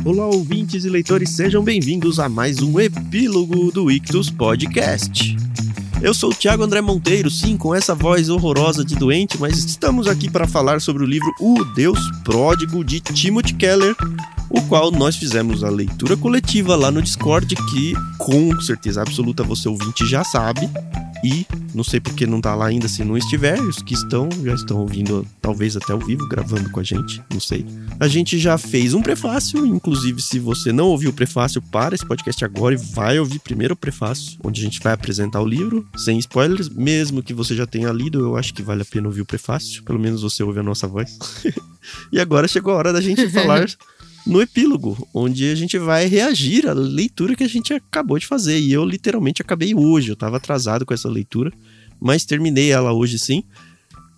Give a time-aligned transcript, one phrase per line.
[0.00, 5.36] Olá, ouvintes e leitores, sejam bem-vindos a mais um epílogo do Ictus Podcast.
[6.00, 10.08] Eu sou o Thiago André Monteiro, sim, com essa voz horrorosa de doente, mas estamos
[10.08, 13.94] aqui para falar sobre o livro O Deus Pródigo de Timothy Keller,
[14.50, 19.68] o qual nós fizemos a leitura coletiva lá no Discord, que com certeza absoluta você
[19.68, 20.68] ouvinte já sabe.
[21.24, 24.54] E não sei porque não tá lá ainda se não estiver, os que estão já
[24.54, 27.64] estão ouvindo, talvez até ao vivo, gravando com a gente, não sei.
[28.00, 32.04] A gente já fez um prefácio, inclusive se você não ouviu o prefácio, para esse
[32.04, 35.86] podcast agora e vai ouvir primeiro o prefácio, onde a gente vai apresentar o livro,
[35.96, 39.20] sem spoilers, mesmo que você já tenha lido, eu acho que vale a pena ouvir
[39.20, 41.18] o prefácio, pelo menos você ouve a nossa voz.
[42.12, 43.66] e agora chegou a hora da gente falar
[44.26, 48.58] no epílogo, onde a gente vai reagir à leitura que a gente acabou de fazer.
[48.58, 51.52] E eu literalmente acabei hoje, eu estava atrasado com essa leitura,
[52.00, 53.42] mas terminei ela hoje sim.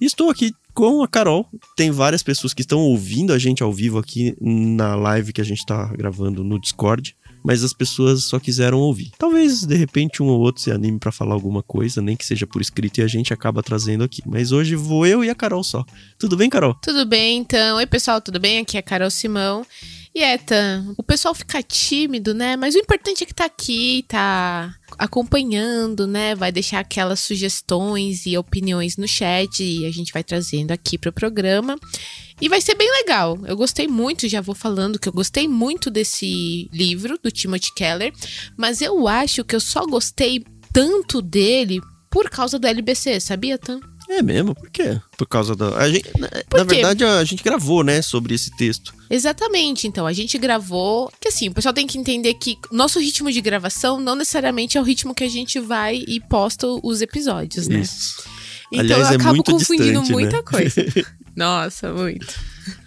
[0.00, 1.48] Estou aqui com a Carol.
[1.76, 5.44] Tem várias pessoas que estão ouvindo a gente ao vivo aqui na live que a
[5.44, 9.12] gente está gravando no Discord mas as pessoas só quiseram ouvir.
[9.18, 12.46] Talvez de repente um ou outro se anime para falar alguma coisa, nem que seja
[12.46, 14.22] por escrito e a gente acaba trazendo aqui.
[14.24, 15.84] Mas hoje vou eu e a Carol só.
[16.18, 16.74] Tudo bem, Carol?
[16.80, 17.76] Tudo bem, então.
[17.76, 18.60] Oi, pessoal, tudo bem?
[18.60, 19.66] Aqui é a Carol Simão.
[20.14, 22.56] E Eta, o pessoal fica tímido, né?
[22.56, 26.36] Mas o importante é que tá aqui, tá acompanhando, né?
[26.36, 31.12] Vai deixar aquelas sugestões e opiniões no chat e a gente vai trazendo aqui pro
[31.12, 31.76] programa.
[32.40, 33.36] E vai ser bem legal.
[33.44, 38.12] Eu gostei muito, já vou falando que eu gostei muito desse livro do Timothy Keller,
[38.56, 43.80] mas eu acho que eu só gostei tanto dele por causa do LBC, sabia, Tan?
[44.16, 44.54] É mesmo?
[44.54, 45.00] Por quê?
[45.16, 45.76] Por causa da.
[45.76, 48.94] A gente, na verdade, a gente gravou, né, sobre esse texto.
[49.10, 49.88] Exatamente.
[49.88, 51.12] Então, a gente gravou.
[51.20, 54.80] Que assim, o pessoal tem que entender que nosso ritmo de gravação não necessariamente é
[54.80, 57.80] o ritmo que a gente vai e posta os episódios, né?
[57.80, 58.22] Isso.
[58.70, 60.12] Então Aliás, eu é acabo é confundindo distante, né?
[60.12, 60.42] muita né?
[60.42, 60.86] coisa.
[61.34, 62.26] Nossa, muito.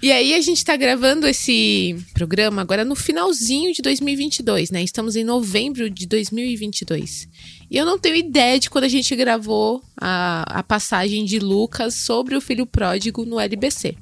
[0.02, 4.82] E aí a gente tá gravando esse programa agora no finalzinho de 2022, né?
[4.82, 7.28] Estamos em novembro de 2022.
[7.70, 11.96] E eu não tenho ideia de quando a gente gravou a, a passagem de Lucas
[11.96, 13.96] sobre o filho pródigo no LBC.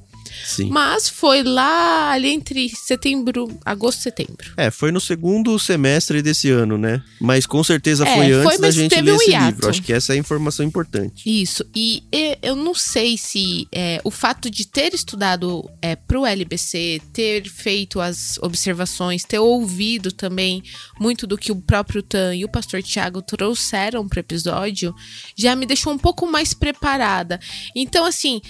[0.44, 0.69] Sim.
[0.69, 4.53] Mas foi lá ali entre setembro, agosto, setembro.
[4.57, 7.03] É, foi no segundo semestre desse ano, né?
[7.19, 9.46] Mas com certeza é, foi antes foi, da gente ler um esse hiato.
[9.46, 9.69] livro.
[9.69, 11.23] Acho que essa é a informação importante.
[11.25, 11.66] Isso.
[11.75, 17.02] E, e eu não sei se é, o fato de ter estudado é, pro LBC,
[17.13, 20.63] ter feito as observações, ter ouvido também
[21.00, 24.94] muito do que o próprio Tan e o pastor Tiago trouxeram pro episódio,
[25.35, 27.40] já me deixou um pouco mais preparada.
[27.75, 28.41] Então, assim,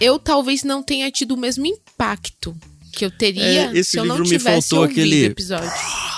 [0.00, 2.56] eu talvez não tenha tido o mesmo impacto
[2.92, 5.70] que eu teria é, se eu não tivesse me aquele episódio.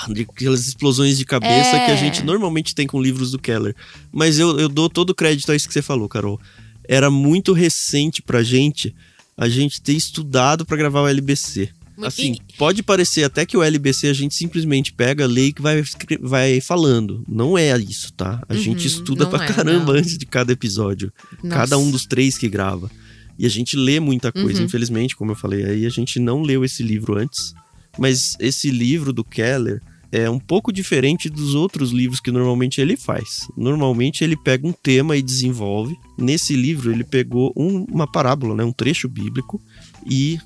[0.08, 1.84] De aquelas explosões de cabeça é...
[1.84, 1.96] que a é.
[1.96, 3.74] gente normalmente tem com livros do Keller.
[4.10, 6.40] Mas eu, eu dou todo o crédito a isso que você falou, Carol.
[6.88, 8.94] Era muito recente pra gente
[9.36, 11.70] a gente ter estudado para gravar o LBC.
[12.02, 15.84] Assim, pode parecer até que o LBC a gente simplesmente pega, lê e vai,
[16.20, 17.22] vai falando.
[17.28, 18.42] Não é isso, tá?
[18.48, 20.00] A uhum, gente estuda pra é, caramba não.
[20.00, 21.12] antes de cada episódio.
[21.42, 21.56] Nossa.
[21.56, 22.90] Cada um dos três que grava.
[23.38, 24.66] E a gente lê muita coisa, uhum.
[24.66, 25.64] infelizmente, como eu falei.
[25.64, 27.54] Aí a gente não leu esse livro antes.
[27.98, 29.80] Mas esse livro do Keller
[30.12, 33.48] é um pouco diferente dos outros livros que normalmente ele faz.
[33.56, 35.96] Normalmente ele pega um tema e desenvolve.
[36.18, 39.60] Nesse livro ele pegou um, uma parábola, né, um trecho bíblico
[40.04, 40.38] e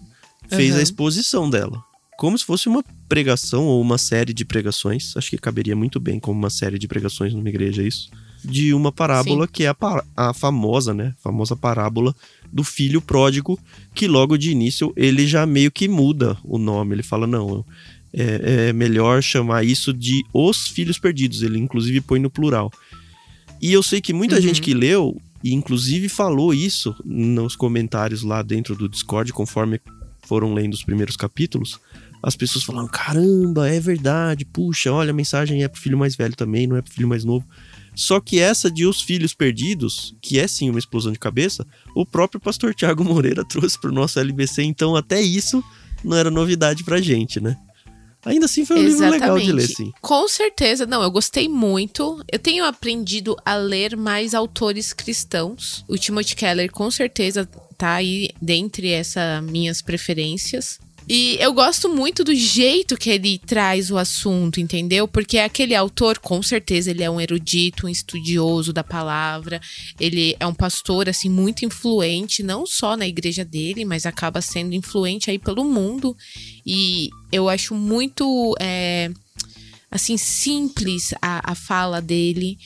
[0.48, 0.80] fez uhum.
[0.80, 1.82] a exposição dela.
[2.16, 5.16] Como se fosse uma pregação ou uma série de pregações.
[5.16, 8.10] Acho que caberia muito bem como uma série de pregações numa igreja isso
[8.44, 9.52] de uma parábola Sim.
[9.52, 9.76] que é a,
[10.14, 11.14] a, famosa, né?
[11.18, 12.14] Famosa parábola
[12.52, 13.58] do filho pródigo,
[13.94, 16.94] que logo de início ele já meio que muda o nome.
[16.94, 17.64] Ele fala: não,
[18.12, 21.42] é, é melhor chamar isso de os filhos perdidos.
[21.42, 22.72] Ele inclusive põe no plural.
[23.60, 24.42] E eu sei que muita uhum.
[24.42, 29.80] gente que leu, e inclusive falou isso nos comentários lá dentro do Discord, conforme
[30.26, 31.78] foram lendo os primeiros capítulos,
[32.22, 36.34] as pessoas falaram: caramba, é verdade, puxa, olha, a mensagem é pro filho mais velho
[36.34, 37.46] também, não é pro filho mais novo.
[37.94, 42.04] Só que essa de Os Filhos Perdidos, que é sim uma explosão de cabeça, o
[42.04, 45.62] próprio pastor Tiago Moreira trouxe pro nosso LBC, então até isso
[46.02, 47.56] não era novidade pra gente, né?
[48.24, 49.12] Ainda assim foi um Exatamente.
[49.12, 49.92] livro legal de ler, sim.
[50.00, 52.24] Com certeza, não, eu gostei muito.
[52.32, 55.84] Eu tenho aprendido a ler mais autores cristãos.
[55.86, 57.46] O Timothy Keller com certeza
[57.76, 60.80] tá aí dentre essas minhas preferências.
[61.06, 65.06] E eu gosto muito do jeito que ele traz o assunto, entendeu?
[65.06, 69.60] Porque aquele autor, com certeza, ele é um erudito, um estudioso da palavra.
[70.00, 74.74] Ele é um pastor, assim, muito influente, não só na igreja dele, mas acaba sendo
[74.74, 76.16] influente aí pelo mundo.
[76.64, 79.10] E eu acho muito, é,
[79.90, 82.56] assim, simples a, a fala dele.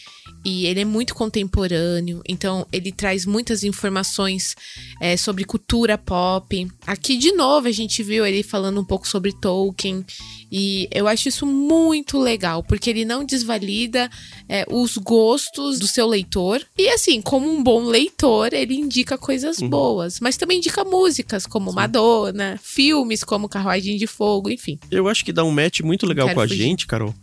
[0.44, 4.55] E ele é muito contemporâneo, então ele traz muitas informações
[5.00, 6.67] é, sobre cultura pop.
[6.87, 10.05] Aqui, de novo, a gente viu ele falando um pouco sobre Tolkien,
[10.50, 14.11] e eu acho isso muito legal, porque ele não desvalida
[14.49, 16.64] é, os gostos do seu leitor.
[16.76, 19.69] E assim, como um bom leitor, ele indica coisas uhum.
[19.69, 21.76] boas, mas também indica músicas como Sim.
[21.76, 24.79] Madonna, filmes como Carruagem de Fogo, enfim.
[24.90, 26.62] Eu acho que dá um match muito legal com a fugir.
[26.62, 27.14] gente, Carol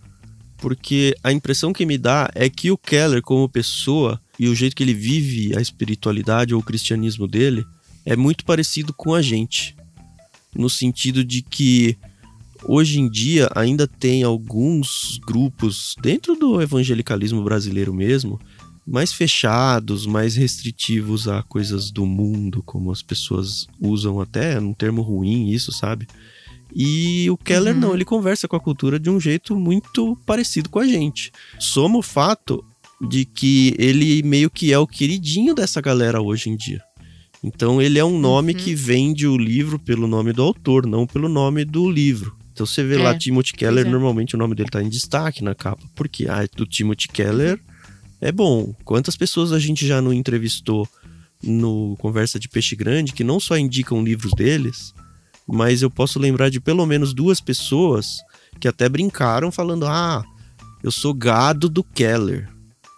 [0.65, 4.75] porque a impressão que me dá é que o Keller, como pessoa, e o jeito
[4.75, 7.63] que ele vive a espiritualidade ou o cristianismo dele,
[8.03, 9.75] é muito parecido com a gente.
[10.55, 11.95] No sentido de que
[12.63, 18.41] hoje em dia ainda tem alguns grupos dentro do evangelicalismo brasileiro mesmo,
[18.87, 25.03] mais fechados, mais restritivos a coisas do mundo, como as pessoas usam até num termo
[25.03, 26.07] ruim isso, sabe?
[26.73, 27.79] E o Keller uhum.
[27.79, 31.31] não, ele conversa com a cultura de um jeito muito parecido com a gente.
[31.59, 32.63] Soma o fato
[33.01, 36.81] de que ele meio que é o queridinho dessa galera hoje em dia.
[37.43, 38.59] Então ele é um nome uhum.
[38.59, 42.35] que vende o livro pelo nome do autor, não pelo nome do livro.
[42.51, 43.89] Então você vê é, lá Timothy Keller, é.
[43.89, 45.83] normalmente o nome dele tá em destaque na capa.
[45.93, 47.59] Porque ah, do Timothy Keller
[48.21, 48.73] é bom.
[48.83, 50.87] Quantas pessoas a gente já não entrevistou
[51.43, 54.93] no Conversa de Peixe Grande que não só indicam livros deles,
[55.47, 58.17] mas eu posso lembrar de pelo menos duas pessoas
[58.59, 60.23] que até brincaram falando: ah,
[60.83, 62.49] eu sou gado do Keller.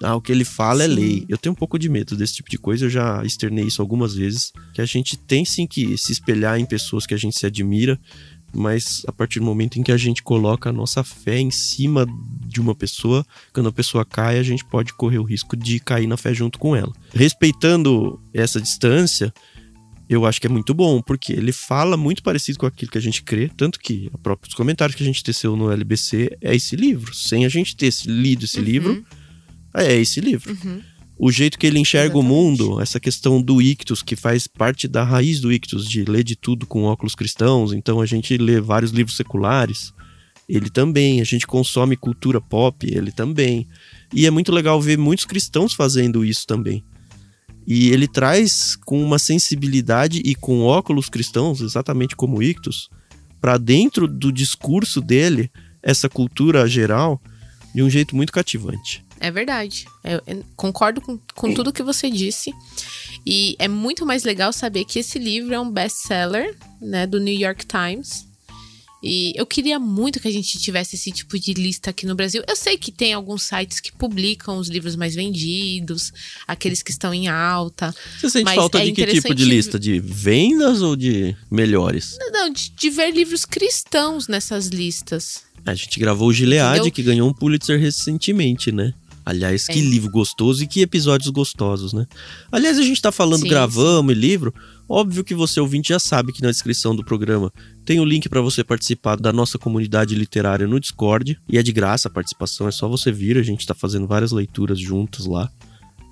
[0.03, 0.91] Ah, o que ele fala é sim.
[0.91, 1.25] é lei.
[1.27, 4.13] Eu tenho um pouco de medo desse tipo de coisa, eu já externei isso algumas
[4.13, 4.53] vezes.
[4.73, 7.99] Que a gente tem sim que se espelhar em pessoas que a gente se admira,
[8.53, 12.05] mas a partir do momento em que a gente coloca a nossa fé em cima
[12.45, 16.07] de uma pessoa, quando a pessoa cai, a gente pode correr o risco de cair
[16.07, 16.93] na fé junto com ela.
[17.13, 19.33] Respeitando essa distância,
[20.09, 23.01] eu acho que é muito bom, porque ele fala muito parecido com aquilo que a
[23.01, 26.75] gente crê, tanto que os próprios comentários que a gente teceu no LBC é esse
[26.75, 27.13] livro.
[27.13, 28.63] Sem a gente ter lido esse uhum.
[28.63, 29.05] livro,
[29.73, 30.57] é esse livro.
[30.63, 30.81] Uhum.
[31.19, 32.31] O jeito que ele enxerga Exatamente.
[32.31, 36.23] o mundo, essa questão do ictus, que faz parte da raiz do ictus, de ler
[36.23, 39.91] de tudo com óculos cristãos, então a gente lê vários livros seculares,
[40.47, 41.19] ele também.
[41.19, 43.67] A gente consome cultura pop, ele também.
[44.13, 46.83] E é muito legal ver muitos cristãos fazendo isso também.
[47.67, 52.89] E ele traz com uma sensibilidade e com óculos cristãos, exatamente como Ictus,
[53.41, 55.51] para dentro do discurso dele
[55.83, 57.21] essa cultura geral
[57.75, 59.05] de um jeito muito cativante.
[59.19, 59.85] É verdade.
[60.03, 62.53] Eu, eu concordo com, com tudo que você disse.
[63.25, 67.33] E é muito mais legal saber que esse livro é um best-seller, né, do New
[67.33, 68.26] York Times.
[69.07, 72.43] E eu queria muito que a gente tivesse esse tipo de lista aqui no Brasil.
[72.47, 76.11] Eu sei que tem alguns sites que publicam os livros mais vendidos,
[76.47, 77.95] aqueles que estão em alta.
[78.19, 79.79] Você sente falta é de que tipo de lista?
[79.79, 82.17] De vendas ou de melhores?
[82.19, 85.43] Não, não de, de, ver livros cristãos nessas listas.
[85.65, 86.91] A gente gravou o Gilead, Entendeu?
[86.91, 88.93] que ganhou um Pulitzer recentemente, né?
[89.27, 89.81] Aliás, que é.
[89.81, 92.07] livro gostoso e que episódios gostosos, né?
[92.49, 94.17] Aliás, a gente tá falando sim, gravamos sim.
[94.17, 94.53] e livro.
[94.89, 97.51] Óbvio que você ouvinte já sabe que na descrição do programa
[97.85, 101.73] tem o link para você participar da nossa comunidade literária no Discord e é de
[101.73, 105.49] graça a participação, é só você vir, a gente está fazendo várias leituras juntas lá.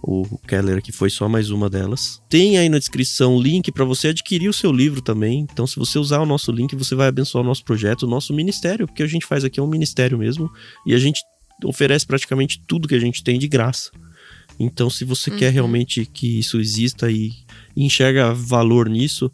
[0.08, 2.22] O Keller aqui foi só mais uma delas.
[2.30, 5.40] Tem aí na descrição o link para você adquirir o seu livro também.
[5.40, 8.32] Então, se você usar o nosso link, você vai abençoar o nosso projeto, o nosso
[8.32, 10.48] ministério, porque a gente faz aqui é um ministério mesmo
[10.86, 11.22] e a gente
[11.64, 13.90] oferece praticamente tudo que a gente tem de graça.
[14.60, 15.38] Então, se você uhum.
[15.38, 17.32] quer realmente que isso exista e
[17.76, 19.32] enxerga valor nisso,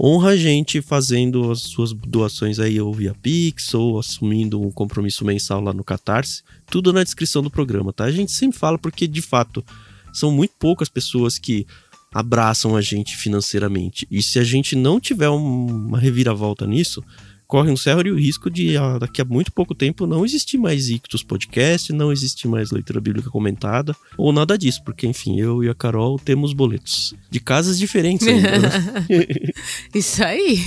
[0.00, 5.24] honra a gente fazendo as suas doações aí ou via Pix ou assumindo um compromisso
[5.24, 6.42] mensal lá no Catarse.
[6.66, 8.04] Tudo na descrição do programa, tá?
[8.04, 9.64] A gente sempre fala porque, de fato,
[10.12, 11.66] são muito poucas pessoas que
[12.12, 14.06] abraçam a gente financeiramente.
[14.10, 17.02] E se a gente não tiver uma reviravolta nisso,
[17.54, 21.22] corre um sério risco de ah, daqui a muito pouco tempo não existir mais Ictus
[21.22, 25.74] Podcast, não existir mais leitura bíblica comentada, ou nada disso, porque enfim, eu e a
[25.74, 28.70] Carol temos boletos de casas diferentes ainda, né?
[29.94, 30.58] Isso aí.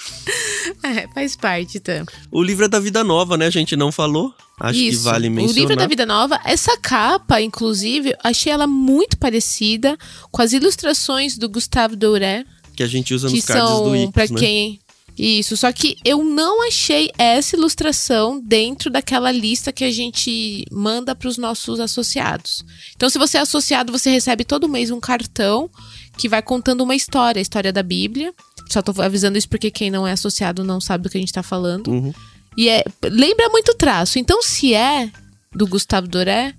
[0.82, 2.02] é, faz parte, tá?
[2.30, 3.48] O livro é da Vida Nova, né?
[3.48, 4.34] A gente não falou.
[4.58, 5.00] Acho Isso.
[5.00, 5.54] que vale mencionar.
[5.54, 9.98] O livro é da Vida Nova, essa capa, inclusive, achei ela muito parecida
[10.30, 12.46] com as ilustrações do Gustavo Douré.
[12.74, 14.40] Que a gente usa nos cards do Ictus, pra né?
[14.40, 14.79] quem
[15.18, 21.14] isso, só que eu não achei essa ilustração dentro daquela lista que a gente manda
[21.14, 22.64] para os nossos associados.
[22.96, 25.70] Então, se você é associado, você recebe todo mês um cartão
[26.16, 28.32] que vai contando uma história, a história da Bíblia.
[28.70, 31.32] Só tô avisando isso porque quem não é associado não sabe do que a gente
[31.32, 31.88] tá falando.
[31.88, 32.12] Uhum.
[32.56, 32.84] E é.
[33.04, 34.18] Lembra muito traço.
[34.18, 35.10] Então, se é
[35.52, 36.54] do Gustavo Doré,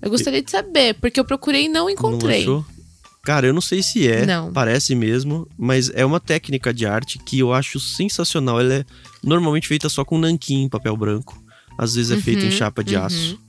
[0.00, 2.46] eu gostaria de saber, porque eu procurei e não encontrei.
[2.46, 2.75] Não achou?
[3.26, 4.52] Cara, eu não sei se é, não.
[4.52, 8.60] parece mesmo, mas é uma técnica de arte que eu acho sensacional.
[8.60, 8.84] Ela é
[9.20, 11.36] normalmente feita só com nanquim em papel branco.
[11.76, 13.02] Às vezes é uhum, feita em chapa de uhum.
[13.02, 13.40] aço.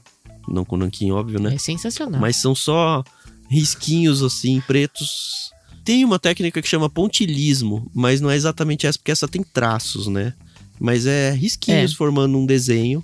[0.50, 1.53] não com nanquim, óbvio, né?
[1.53, 2.19] É sensacional.
[2.19, 3.03] Mas são só
[3.48, 5.51] risquinhos assim, pretos.
[5.86, 10.07] Tem uma técnica que chama pontilhismo, mas não é exatamente essa, porque essa tem traços,
[10.07, 10.34] né?
[10.79, 11.96] Mas é risquinhos é.
[11.96, 13.03] formando um desenho.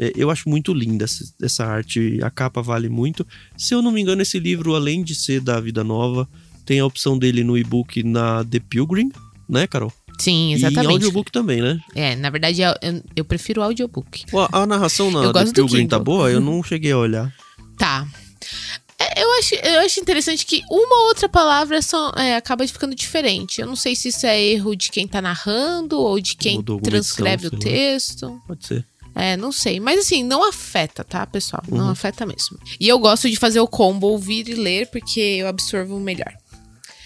[0.00, 1.04] É, eu acho muito linda
[1.42, 3.26] essa, arte, a capa vale muito.
[3.54, 6.26] Se eu não me engano, esse livro, além de ser da Vida Nova,
[6.64, 9.12] tem a opção dele no e-book na The Pilgrim,
[9.46, 9.92] né, Carol?
[10.18, 10.86] Sim, exatamente.
[10.86, 11.78] E em audiobook também, né?
[11.94, 12.72] É, na verdade, eu,
[13.14, 14.24] eu prefiro o audiobook.
[14.50, 16.30] a narração na eu The Pilgrim tá boa?
[16.30, 17.34] Eu não cheguei a olhar.
[17.76, 18.06] Tá.
[18.98, 22.94] É, eu acho, eu acho interessante que uma ou outra palavra são, é, acaba ficando
[22.94, 23.60] diferente.
[23.60, 27.48] Eu não sei se isso é erro de quem tá narrando ou de quem transcreve
[27.48, 28.40] o texto.
[28.46, 28.86] Pode ser.
[29.20, 29.78] É, não sei.
[29.78, 31.62] Mas assim, não afeta, tá, pessoal?
[31.68, 31.90] Não uhum.
[31.90, 32.58] afeta mesmo.
[32.80, 36.32] E eu gosto de fazer o combo ouvir e ler porque eu absorvo melhor.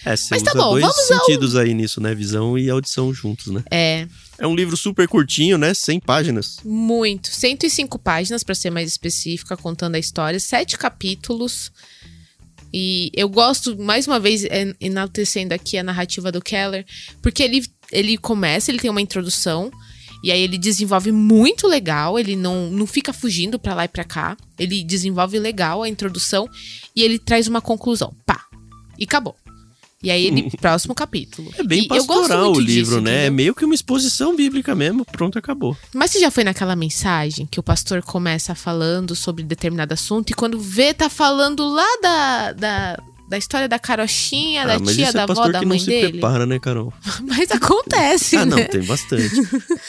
[0.05, 1.63] É, você Mas tá bom, dois sentidos ao...
[1.63, 2.15] aí nisso, né?
[2.15, 3.65] Visão e audição juntos, né?
[3.69, 4.07] É.
[4.39, 5.75] É um livro super curtinho, né?
[5.75, 6.59] 100 páginas.
[6.65, 7.29] Muito.
[7.29, 10.39] 105 páginas, para ser mais específica, contando a história.
[10.39, 11.73] Sete capítulos.
[12.73, 14.45] E eu gosto, mais uma vez,
[14.81, 16.85] enaltecendo aqui a narrativa do Keller,
[17.21, 19.71] porque ele, ele começa, ele tem uma introdução,
[20.25, 24.05] e aí ele desenvolve muito legal, ele não, não fica fugindo para lá e pra
[24.05, 24.35] cá.
[24.59, 26.49] Ele desenvolve legal a introdução
[26.97, 28.17] e ele traz uma conclusão.
[28.25, 28.43] Pá!
[28.99, 29.37] E acabou.
[30.03, 31.53] E aí ele, próximo capítulo.
[31.59, 33.11] É bem e pastoral o livro, disso, né?
[33.11, 33.27] Entendeu?
[33.27, 35.05] É meio que uma exposição bíblica mesmo.
[35.05, 35.77] Pronto, acabou.
[35.95, 40.35] Mas você já foi naquela mensagem que o pastor começa falando sobre determinado assunto e
[40.35, 45.13] quando vê, tá falando lá da, da, da história da carochinha, ah, da tia, é
[45.13, 46.07] da avó, da mãe não dele.
[46.07, 46.93] Se prepara, né, Carol?
[47.27, 48.57] mas acontece, ah, né?
[48.57, 49.35] não, tem bastante.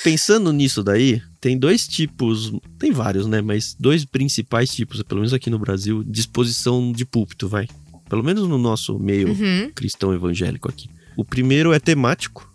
[0.04, 3.42] Pensando nisso daí, tem dois tipos, tem vários, né?
[3.42, 7.68] Mas dois principais tipos, pelo menos aqui no Brasil, disposição de púlpito, vai.
[8.10, 9.72] Pelo menos no nosso meio uhum.
[9.74, 10.90] cristão evangélico aqui.
[11.18, 12.52] O primeiro é temático,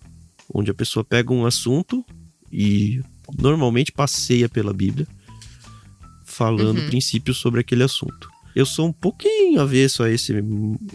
[0.53, 2.05] onde a pessoa pega um assunto
[2.53, 3.03] e
[3.39, 5.07] normalmente passeia pela Bíblia,
[6.25, 6.87] falando uhum.
[6.87, 8.29] princípios sobre aquele assunto.
[8.55, 10.35] Eu sou um pouquinho avesso a esse,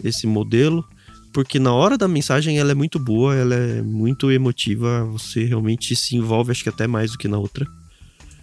[0.04, 0.84] esse modelo,
[1.32, 5.94] porque na hora da mensagem ela é muito boa, ela é muito emotiva, você realmente
[5.96, 7.66] se envolve, acho que até mais do que na outra.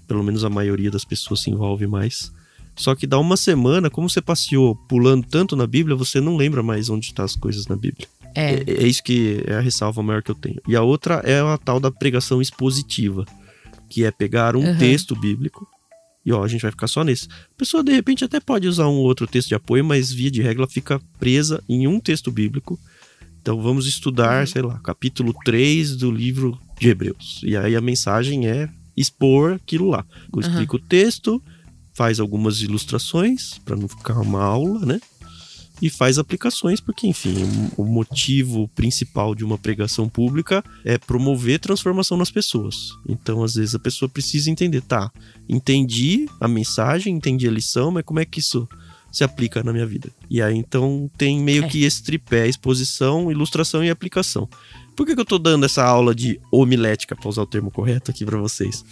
[0.08, 2.32] Pelo menos a maioria das pessoas se envolve mais.
[2.76, 6.64] Só que dá uma semana, como você passeou pulando tanto na Bíblia, você não lembra
[6.64, 8.08] mais onde estão tá as coisas na Bíblia.
[8.36, 8.56] É.
[8.56, 8.64] é.
[8.68, 8.88] é.
[8.88, 10.60] isso que é a ressalva maior que eu tenho.
[10.68, 13.26] E a outra é a tal da pregação expositiva,
[13.90, 14.78] que é pegar um uhum.
[14.78, 15.68] texto bíblico
[16.26, 17.28] e ó, a gente vai ficar só nesse.
[17.28, 20.42] A pessoa de repente até pode usar um outro texto de apoio, mas via de
[20.42, 22.80] regra fica presa em um texto bíblico.
[23.42, 24.48] Então vamos estudar, uhum.
[24.48, 27.42] sei lá, capítulo 3 do livro de Hebreus.
[27.44, 30.06] E aí a mensagem é expor aquilo lá.
[30.32, 30.42] Eu uhum.
[30.42, 31.44] explico o texto,
[31.94, 35.02] faz algumas ilustrações para não ficar uma aula, né?
[35.84, 37.36] E faz aplicações, porque, enfim,
[37.76, 42.94] o motivo principal de uma pregação pública é promover transformação nas pessoas.
[43.06, 45.12] Então, às vezes, a pessoa precisa entender, tá,
[45.50, 48.66] entendi a mensagem, entendi a lição, mas como é que isso
[49.12, 50.10] se aplica na minha vida?
[50.30, 51.68] E aí, então, tem meio é.
[51.68, 54.48] que esse tripé, exposição, ilustração e aplicação.
[54.96, 58.10] Por que, que eu tô dando essa aula de homilética, para usar o termo correto
[58.10, 58.86] aqui para vocês?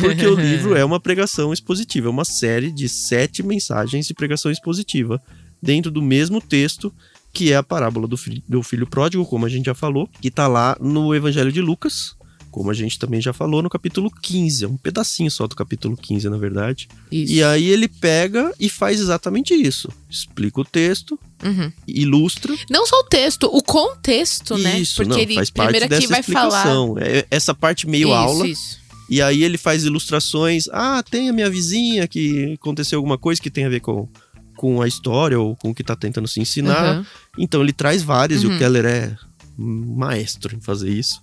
[0.00, 4.52] Porque o livro é uma pregação expositiva, é uma série de sete mensagens de pregação
[4.52, 5.20] expositiva
[5.62, 6.92] dentro do mesmo texto
[7.32, 10.28] que é a parábola do filho, do filho pródigo, como a gente já falou, que
[10.28, 12.16] está lá no Evangelho de Lucas,
[12.56, 15.94] como a gente também já falou no capítulo 15, é um pedacinho só do capítulo
[15.94, 16.88] 15, na verdade.
[17.12, 17.30] Isso.
[17.30, 19.90] E aí ele pega e faz exatamente isso.
[20.08, 21.70] Explica o texto, uhum.
[21.86, 22.56] ilustra.
[22.70, 24.80] Não só o texto, o contexto, né?
[24.80, 26.94] Isso, Porque não, ele faz parte primeiro dessa vai explicação.
[26.94, 27.06] Falar...
[27.06, 28.48] É essa parte meio isso, aula.
[28.48, 28.78] Isso.
[29.10, 30.66] E aí ele faz ilustrações.
[30.72, 34.08] Ah, tem a minha vizinha que aconteceu alguma coisa que tem a ver com,
[34.56, 36.98] com a história ou com o que está tentando se ensinar.
[36.98, 37.06] Uhum.
[37.38, 38.46] Então ele traz várias uhum.
[38.46, 38.58] e o uhum.
[38.58, 39.16] Keller é
[39.58, 41.22] maestro em fazer isso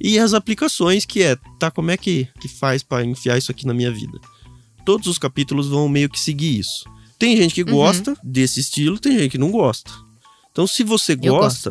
[0.00, 3.66] e as aplicações que é, tá, como é que, que faz para enfiar isso aqui
[3.66, 4.18] na minha vida?
[4.84, 6.84] Todos os capítulos vão meio que seguir isso.
[7.18, 7.76] Tem gente que uhum.
[7.76, 9.90] gosta desse estilo, tem gente que não gosta.
[10.50, 11.70] Então, se você gosta,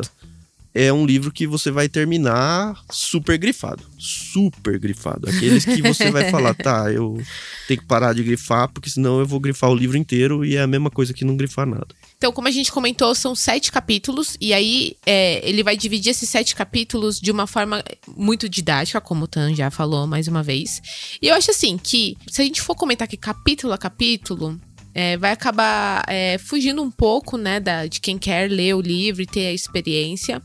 [0.74, 3.84] é um livro que você vai terminar super grifado.
[3.96, 5.28] Super grifado.
[5.28, 7.16] Aqueles que você vai falar, tá, eu
[7.68, 10.62] tenho que parar de grifar, porque senão eu vou grifar o livro inteiro e é
[10.62, 11.86] a mesma coisa que não grifar nada.
[12.18, 16.28] Então, como a gente comentou, são sete capítulos, e aí é, ele vai dividir esses
[16.28, 20.82] sete capítulos de uma forma muito didática, como o Tan já falou mais uma vez.
[21.22, 24.58] E eu acho assim que, se a gente for comentar aqui capítulo a capítulo,
[24.94, 29.22] é, vai acabar é, fugindo um pouco, né, da, de quem quer ler o livro
[29.22, 30.40] e ter a experiência.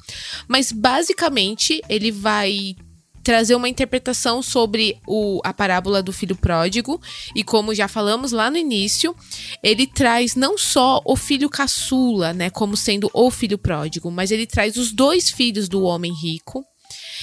[0.48, 2.76] Mas basicamente ele vai
[3.24, 7.00] trazer uma interpretação sobre o, a parábola do filho pródigo.
[7.36, 9.16] E como já falamos lá no início,
[9.62, 14.48] ele traz não só o filho caçula, né, como sendo o filho pródigo, mas ele
[14.48, 16.66] traz os dois filhos do homem rico.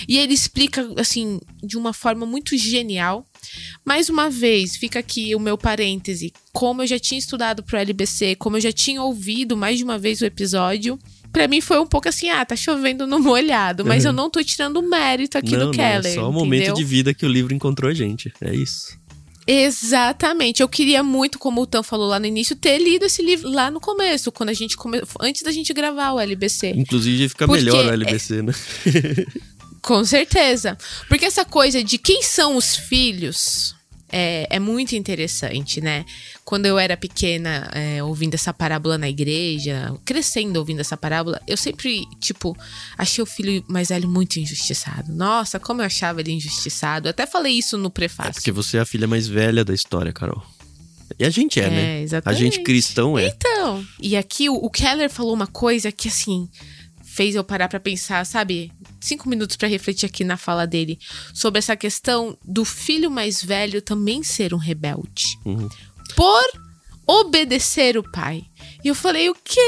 [0.08, 3.26] E ele explica, assim, de uma forma muito genial
[3.84, 6.32] Mais uma vez, fica aqui o meu parêntese.
[6.52, 9.98] Como eu já tinha estudado pro LBC, como eu já tinha ouvido mais de uma
[9.98, 10.98] vez o episódio,
[11.32, 14.10] para mim foi um pouco assim, ah, tá chovendo no molhado, mas uhum.
[14.10, 16.02] eu não tô tirando mérito aqui não, do Keller.
[16.02, 18.32] Não, é só o momento de vida que o livro encontrou a gente.
[18.40, 18.98] É isso.
[19.46, 20.60] Exatamente.
[20.60, 23.70] Eu queria muito, como o Tan falou lá no início, ter lido esse livro lá
[23.70, 25.00] no começo, quando a gente come...
[25.20, 26.72] antes da gente gravar o LBC.
[26.74, 28.42] Inclusive fica Porque melhor o LBC, é...
[28.42, 28.52] né?
[29.86, 30.76] Com certeza.
[31.08, 33.72] Porque essa coisa de quem são os filhos
[34.10, 36.04] é, é muito interessante, né?
[36.44, 41.56] Quando eu era pequena, é, ouvindo essa parábola na igreja, crescendo ouvindo essa parábola, eu
[41.56, 42.56] sempre, tipo,
[42.98, 45.12] achei o filho mais velho muito injustiçado.
[45.12, 47.06] Nossa, como eu achava ele injustiçado.
[47.06, 48.30] Eu até falei isso no prefácio.
[48.30, 50.42] É porque você é a filha mais velha da história, Carol.
[51.16, 52.02] E a gente é, é né?
[52.02, 52.40] Exatamente.
[52.40, 53.28] A gente cristão é.
[53.28, 56.48] Então, e aqui o, o Keller falou uma coisa que, assim,
[57.16, 58.70] fez eu parar para pensar, sabe?
[59.00, 60.98] Cinco minutos para refletir aqui na fala dele
[61.32, 65.24] sobre essa questão do filho mais velho também ser um rebelde.
[65.46, 65.66] Uhum.
[66.14, 66.44] Por
[67.06, 68.44] obedecer o pai.
[68.84, 69.60] E eu falei, o quê?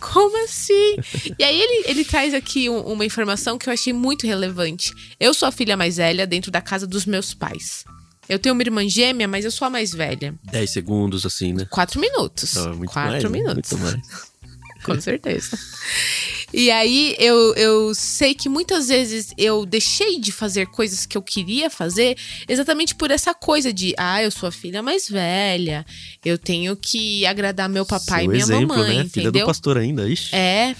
[0.00, 0.96] Como assim?
[1.38, 4.90] e aí ele, ele traz aqui um, uma informação que eu achei muito relevante.
[5.20, 7.84] Eu sou a filha mais velha dentro da casa dos meus pais.
[8.26, 10.34] Eu tenho uma irmã gêmea, mas eu sou a mais velha.
[10.44, 11.66] Dez segundos, assim, né?
[11.68, 12.54] Quatro minutos.
[12.54, 13.72] Não, é muito Quatro mais, minutos.
[13.72, 14.32] Muito mais.
[14.84, 15.58] Com certeza.
[16.52, 21.22] E aí eu, eu sei que muitas vezes eu deixei de fazer coisas que eu
[21.22, 22.16] queria fazer
[22.48, 25.84] exatamente por essa coisa de, ah, eu sou a filha mais velha,
[26.24, 29.02] eu tenho que agradar meu papai Seu e minha exemplo, mamãe, né?
[29.02, 29.32] entendeu?
[29.32, 30.34] Filha do pastor ainda, ixi.
[30.34, 30.76] É.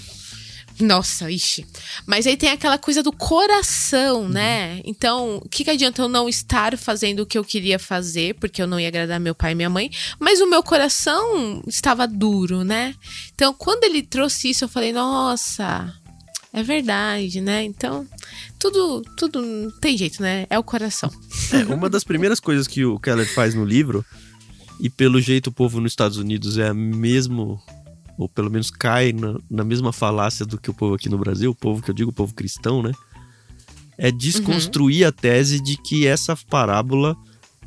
[0.80, 1.64] Nossa, ixi.
[2.04, 4.28] Mas aí tem aquela coisa do coração, uhum.
[4.28, 4.80] né?
[4.84, 8.60] Então, o que, que adianta eu não estar fazendo o que eu queria fazer, porque
[8.60, 12.64] eu não ia agradar meu pai e minha mãe, mas o meu coração estava duro,
[12.64, 12.94] né?
[13.34, 15.94] Então, quando ele trouxe isso, eu falei, nossa,
[16.52, 17.62] é verdade, né?
[17.62, 18.06] Então,
[18.58, 20.46] tudo, tudo tem jeito, né?
[20.50, 21.10] É o coração.
[21.52, 24.04] É, uma das primeiras coisas que o Keller faz no livro,
[24.80, 27.62] e pelo jeito o povo nos Estados Unidos é a mesmo
[28.18, 31.50] ou pelo menos cai na, na, mesma falácia do que o povo aqui no Brasil,
[31.50, 32.92] o povo que eu digo, o povo cristão, né?
[33.96, 35.08] É desconstruir uhum.
[35.08, 37.16] a tese de que essa parábola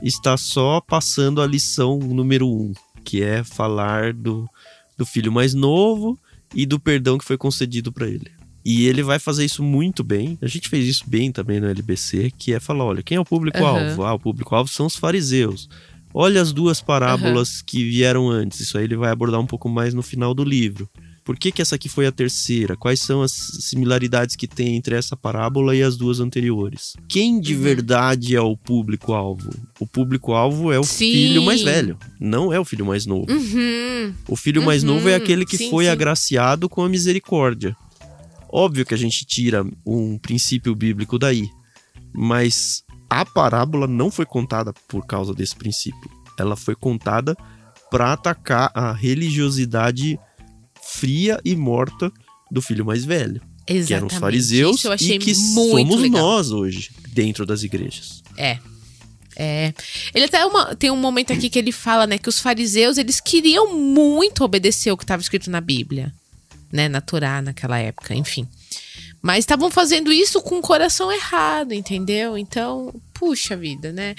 [0.02, 4.48] está só passando a lição número um, que é falar do,
[4.98, 6.20] do filho mais novo
[6.54, 8.32] e do perdão que foi concedido para ele.
[8.64, 10.38] E ele vai fazer isso muito bem.
[10.42, 13.24] A gente fez isso bem também no LBC, que é falar: olha, quem é o
[13.24, 14.02] público-alvo?
[14.02, 14.06] Uhum.
[14.06, 15.70] Ah, o público-alvo são os fariseus.
[16.20, 17.64] Olha as duas parábolas uhum.
[17.68, 18.60] que vieram antes.
[18.60, 20.90] Isso aí ele vai abordar um pouco mais no final do livro.
[21.24, 22.76] Por que, que essa aqui foi a terceira?
[22.76, 26.94] Quais são as similaridades que tem entre essa parábola e as duas anteriores?
[27.08, 27.62] Quem de uhum.
[27.62, 29.48] verdade é o público-alvo?
[29.80, 31.12] O público-alvo é o sim.
[31.12, 33.32] filho mais velho, não é o filho mais novo.
[33.32, 34.12] Uhum.
[34.28, 35.18] O filho mais novo é uhum.
[35.18, 35.92] aquele que sim, foi sim.
[35.92, 37.78] agraciado com a misericórdia.
[38.50, 41.48] Óbvio que a gente tira um princípio bíblico daí,
[42.12, 46.10] mas a parábola não foi contada por causa desse princípio.
[46.38, 47.36] Ela foi contada
[47.90, 50.20] para atacar a religiosidade
[50.82, 52.12] fria e morta
[52.52, 53.42] do filho mais velho.
[53.68, 53.88] Exatamente.
[53.88, 56.22] Que eram os fariseus e que somos legal.
[56.22, 58.24] nós hoje, dentro das igrejas.
[58.38, 58.58] É.
[59.36, 59.74] É.
[60.16, 63.20] Ele até uma, tem um momento aqui que ele fala, né, que os fariseus, eles
[63.20, 66.12] queriam muito obedecer o que estava escrito na Bíblia,
[66.72, 68.48] né, na Torá naquela época, enfim.
[69.28, 72.38] Mas estavam fazendo isso com o coração errado, entendeu?
[72.38, 74.16] Então, puxa vida, né?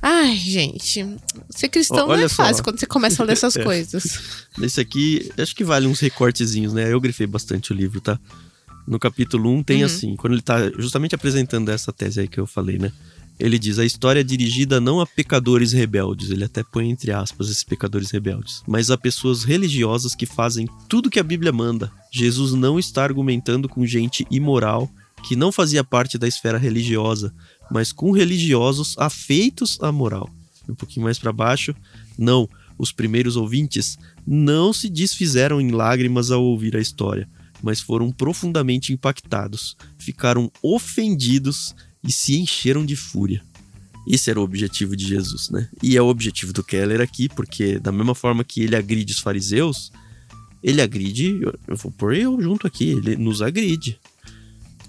[0.00, 1.06] Ai, gente,
[1.50, 2.36] ser cristão Olha não é só.
[2.36, 3.60] fácil quando você começa a ler essas é.
[3.62, 4.46] coisas.
[4.56, 6.90] Nesse aqui, acho que vale uns recortezinhos, né?
[6.90, 8.18] Eu grifei bastante o livro, tá?
[8.88, 9.84] No capítulo 1 tem uhum.
[9.84, 12.90] assim, quando ele tá justamente apresentando essa tese aí que eu falei, né?
[13.38, 17.48] Ele diz: a história é dirigida não a pecadores rebeldes, ele até põe entre aspas
[17.48, 21.92] esses pecadores rebeldes, mas a pessoas religiosas que fazem tudo que a Bíblia manda.
[22.10, 24.90] Jesus não está argumentando com gente imoral
[25.22, 27.34] que não fazia parte da esfera religiosa,
[27.70, 30.30] mas com religiosos afeitos à moral.
[30.68, 31.74] Um pouquinho mais para baixo,
[32.18, 37.28] não, os primeiros ouvintes não se desfizeram em lágrimas ao ouvir a história,
[37.62, 41.74] mas foram profundamente impactados, ficaram ofendidos
[42.06, 43.42] e se encheram de fúria.
[44.06, 45.68] Esse era o objetivo de Jesus, né?
[45.82, 49.18] E é o objetivo do Keller aqui, porque da mesma forma que ele agride os
[49.18, 49.90] fariseus,
[50.62, 53.98] ele agride, eu vou pôr eu junto aqui, ele nos agride.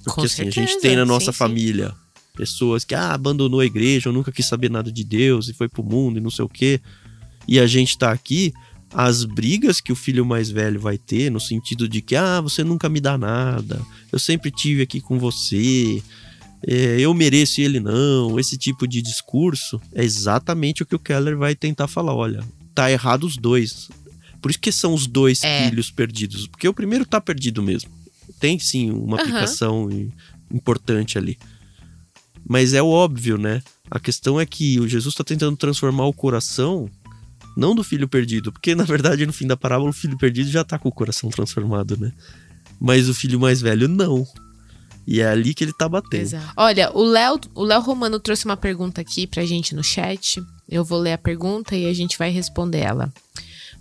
[0.04, 1.96] Porque assim, certeza, a gente tem na nossa sim, família sim.
[2.36, 5.68] pessoas que ah, abandonou a igreja, ou nunca quis saber nada de Deus e foi
[5.68, 6.80] pro mundo e não sei o quê.
[7.48, 8.54] E a gente tá aqui,
[8.94, 12.64] as brigas que o filho mais velho vai ter, no sentido de que, ah, você
[12.64, 16.02] nunca me dá nada, eu sempre tive aqui com você,
[16.70, 21.00] é, eu mereço e ele não, esse tipo de discurso é exatamente o que o
[21.00, 22.14] Keller vai tentar falar.
[22.14, 22.44] Olha,
[22.76, 23.90] tá errado os dois.
[24.42, 25.70] Por isso que são os dois é.
[25.70, 26.46] filhos perdidos.
[26.46, 27.90] Porque o primeiro tá perdido mesmo.
[28.38, 30.12] Tem sim uma aplicação uhum.
[30.54, 31.38] importante ali.
[32.46, 33.64] Mas é óbvio, né?
[33.90, 36.90] A questão é que o Jesus está tentando transformar o coração
[37.56, 40.64] não do filho perdido, porque na verdade no fim da parábola o filho perdido já
[40.64, 42.12] tá com o coração transformado, né?
[42.80, 44.28] Mas o filho mais velho não.
[45.08, 46.22] E é ali que ele tá batendo.
[46.22, 46.54] Exato.
[46.58, 50.44] Olha, o Léo, o Léo Romano trouxe uma pergunta aqui pra gente no chat.
[50.68, 53.12] Eu vou ler a pergunta e a gente vai responder ela.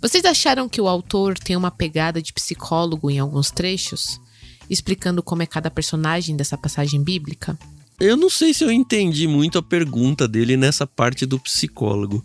[0.01, 4.21] Vocês acharam que o autor tem uma pegada de psicólogo em alguns trechos?
[4.69, 7.59] Explicando como é cada personagem dessa passagem bíblica?
[7.99, 12.23] Eu não sei se eu entendi muito a pergunta dele nessa parte do psicólogo.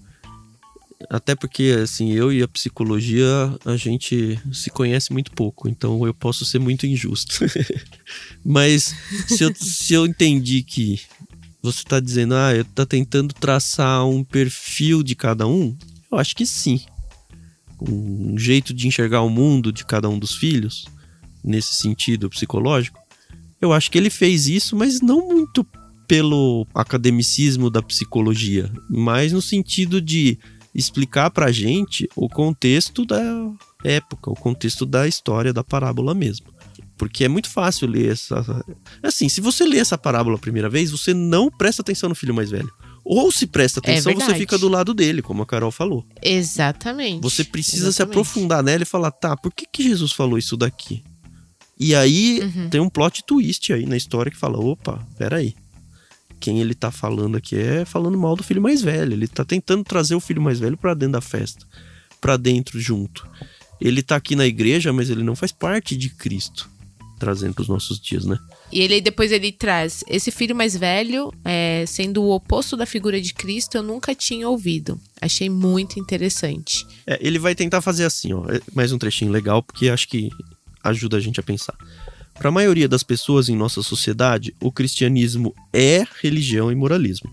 [1.09, 3.27] Até porque, assim, eu e a psicologia,
[3.65, 7.45] a gente se conhece muito pouco, então eu posso ser muito injusto.
[8.45, 8.95] Mas
[9.27, 11.01] se eu, se eu entendi que
[11.63, 15.77] você está dizendo, ah, eu tá tentando traçar um perfil de cada um,
[16.11, 16.81] eu acho que sim.
[17.81, 20.87] Um jeito de enxergar o mundo de cada um dos filhos,
[21.43, 22.99] nesse sentido psicológico.
[23.61, 25.65] Eu acho que ele fez isso, mas não muito
[26.07, 30.39] pelo academicismo da psicologia, mas no sentido de
[30.75, 33.21] explicar pra gente o contexto da
[33.85, 36.53] época, o contexto da história da parábola mesmo.
[36.97, 38.65] Porque é muito fácil ler essa.
[39.03, 42.35] Assim, se você lê essa parábola a primeira vez, você não presta atenção no filho
[42.35, 42.71] mais velho.
[43.05, 46.07] Ou se presta é atenção, é você fica do lado dele, como a Carol falou.
[46.23, 47.21] Exatamente.
[47.21, 47.97] Você precisa Exatamente.
[47.97, 51.03] se aprofundar nela e falar, tá, por que, que Jesus falou isso daqui?
[51.79, 52.69] E aí uhum.
[52.69, 55.57] tem um plot twist aí na história que fala: opa, peraí
[56.43, 59.13] quem ele tá falando aqui é falando mal do filho mais velho.
[59.13, 61.65] Ele tá tentando trazer o filho mais velho para dentro da festa,
[62.21, 63.25] para dentro junto.
[63.81, 66.69] Ele tá aqui na igreja, mas ele não faz parte de Cristo,
[67.17, 68.37] trazendo para os nossos dias, né?
[68.73, 73.21] E ele depois ele traz esse filho mais velho, é, sendo o oposto da figura
[73.21, 75.01] de Cristo, eu nunca tinha ouvido.
[75.21, 76.85] Achei muito interessante.
[77.07, 80.29] É, ele vai tentar fazer assim, ó, é mais um trechinho legal, porque acho que
[80.83, 81.77] ajuda a gente a pensar.
[82.35, 87.31] Para a maioria das pessoas em nossa sociedade, o cristianismo é religião e moralismo.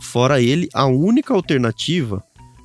[0.00, 2.22] Fora ele, a única alternativa,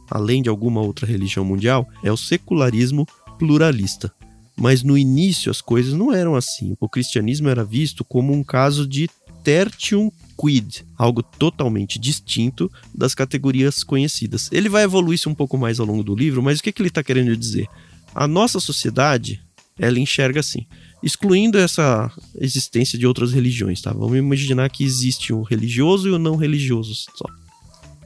[0.09, 4.13] além de alguma outra religião mundial, é o secularismo pluralista.
[4.57, 6.75] Mas no início as coisas não eram assim.
[6.79, 9.09] O cristianismo era visto como um caso de
[9.41, 14.49] tertium quid, algo totalmente distinto das categorias conhecidas.
[14.51, 16.81] Ele vai evoluir isso um pouco mais ao longo do livro, mas o que, que
[16.81, 17.67] ele está querendo dizer?
[18.13, 19.41] A nossa sociedade,
[19.77, 20.65] ela enxerga assim
[21.01, 23.91] excluindo essa existência de outras religiões, tá?
[23.91, 27.25] Vamos imaginar que existe o religioso e o não religioso só.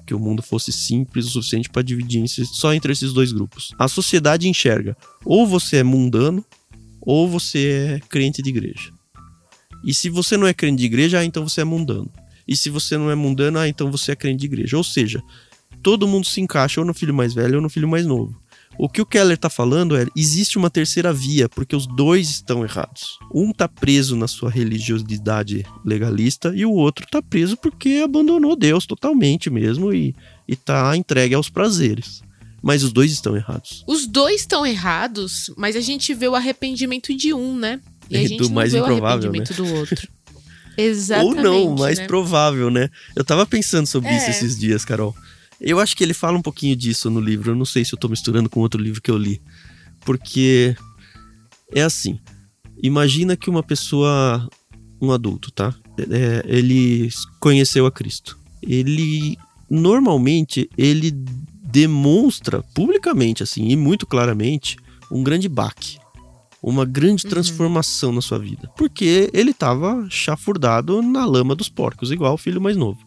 [0.05, 3.73] Que o mundo fosse simples o suficiente para dividir só entre esses dois grupos.
[3.79, 6.45] A sociedade enxerga ou você é mundano
[7.01, 8.91] ou você é crente de igreja.
[9.83, 12.09] E se você não é crente de igreja, ah, então você é mundano.
[12.47, 14.77] E se você não é mundano, ah, então você é crente de igreja.
[14.77, 15.21] Ou seja,
[15.81, 18.41] todo mundo se encaixa ou no filho mais velho ou no filho mais novo.
[18.77, 22.63] O que o Keller está falando é: existe uma terceira via, porque os dois estão
[22.63, 23.17] errados.
[23.33, 28.85] Um está preso na sua religiosidade legalista e o outro está preso porque abandonou Deus
[28.85, 30.15] totalmente mesmo e
[30.47, 32.21] está entregue aos prazeres.
[32.61, 33.83] Mas os dois estão errados.
[33.85, 37.81] Os dois estão errados, mas a gente vê o arrependimento de um, né?
[38.09, 39.69] E a gente do mais vê improvável, o arrependimento né?
[39.69, 40.07] do outro.
[40.77, 41.37] Exatamente.
[41.37, 42.07] Ou não, mais né?
[42.07, 42.89] provável, né?
[43.15, 44.17] Eu tava pensando sobre é.
[44.17, 45.15] isso esses dias, Carol.
[45.59, 47.51] Eu acho que ele fala um pouquinho disso no livro.
[47.51, 49.41] Eu não sei se eu tô misturando com outro livro que eu li.
[50.01, 50.75] Porque
[51.73, 52.19] é assim.
[52.81, 54.47] Imagina que uma pessoa,
[55.01, 55.73] um adulto, tá?
[55.97, 58.37] É, ele conheceu a Cristo.
[58.61, 59.37] Ele
[59.69, 64.77] normalmente ele demonstra publicamente assim e muito claramente
[65.11, 65.97] um grande baque,
[66.61, 67.29] uma grande uhum.
[67.31, 72.61] transformação na sua vida, porque ele estava chafurdado na lama dos porcos, igual o filho
[72.61, 72.99] mais novo.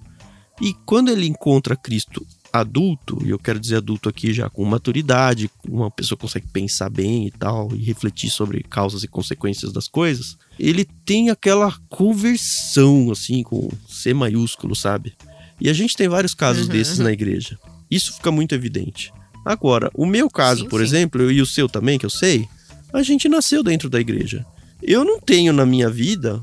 [0.61, 2.27] E quando ele encontra Cristo
[2.61, 7.27] adulto, e eu quero dizer adulto aqui já com maturidade, uma pessoa consegue pensar bem
[7.27, 13.43] e tal, e refletir sobre causas e consequências das coisas, ele tem aquela conversão, assim,
[13.43, 15.15] com C maiúsculo, sabe?
[15.61, 16.73] E a gente tem vários casos uhum.
[16.73, 17.59] desses na igreja.
[17.91, 19.13] Isso fica muito evidente.
[19.45, 20.85] Agora, o meu caso, sim, por sim.
[20.85, 22.49] exemplo, e o seu também, que eu sei,
[22.93, 24.45] a gente nasceu dentro da igreja.
[24.83, 26.41] Eu não tenho na minha vida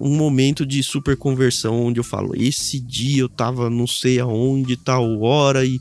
[0.00, 4.76] um momento de super conversão onde eu falo: esse dia eu tava não sei aonde,
[4.76, 5.80] tal hora e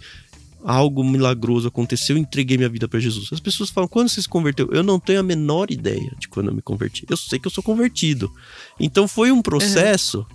[0.63, 3.29] algo milagroso aconteceu, eu entreguei minha vida para Jesus.
[3.31, 4.69] As pessoas falam: quando você se converteu?
[4.71, 7.05] Eu não tenho a menor ideia de quando eu me converti.
[7.09, 8.31] Eu sei que eu sou convertido.
[8.79, 10.25] Então foi um processo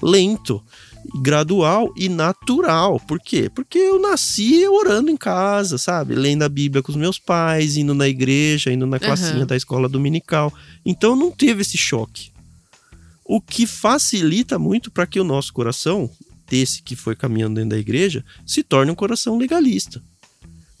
[0.00, 0.10] uhum.
[0.10, 0.62] lento,
[1.20, 3.00] gradual e natural.
[3.00, 3.50] Por quê?
[3.52, 6.14] Porque eu nasci orando em casa, sabe?
[6.14, 9.46] Lendo a Bíblia com os meus pais, indo na igreja, indo na classinha uhum.
[9.46, 10.52] da escola dominical.
[10.84, 12.33] Então não teve esse choque.
[13.24, 16.10] O que facilita muito para que o nosso coração,
[16.48, 20.02] desse que foi caminhando dentro da igreja, se torne um coração legalista.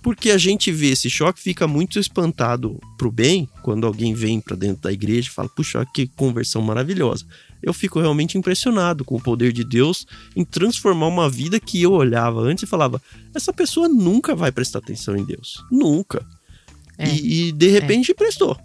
[0.04, 4.54] Porque a gente vê esse choque, fica muito espantado pro bem, quando alguém vem para
[4.54, 7.24] dentro da igreja e fala: puxa, que conversão maravilhosa.
[7.62, 11.92] eu fico realmente impressionado com o poder de Deus em transformar uma vida que eu
[11.92, 13.00] olhava antes e falava:
[13.34, 15.64] essa pessoa nunca vai prestar atenção em Deus.
[15.72, 16.22] Nunca.
[16.98, 17.08] É.
[17.08, 18.14] E, e, de repente é.
[18.14, 18.58] prestou.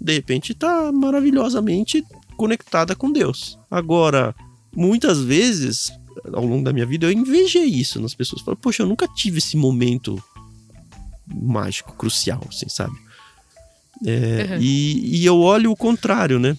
[0.00, 2.04] De repente tá maravilhosamente
[2.38, 3.58] conectada com Deus.
[3.70, 4.34] Agora,
[4.74, 5.92] muitas vezes,
[6.32, 8.40] ao longo da minha vida, eu invejei isso nas pessoas.
[8.40, 10.22] Falo, poxa, eu nunca tive esse momento
[11.26, 12.96] mágico, crucial, assim, sabe?
[14.06, 14.58] É, uhum.
[14.62, 16.56] e, e eu olho o contrário, né?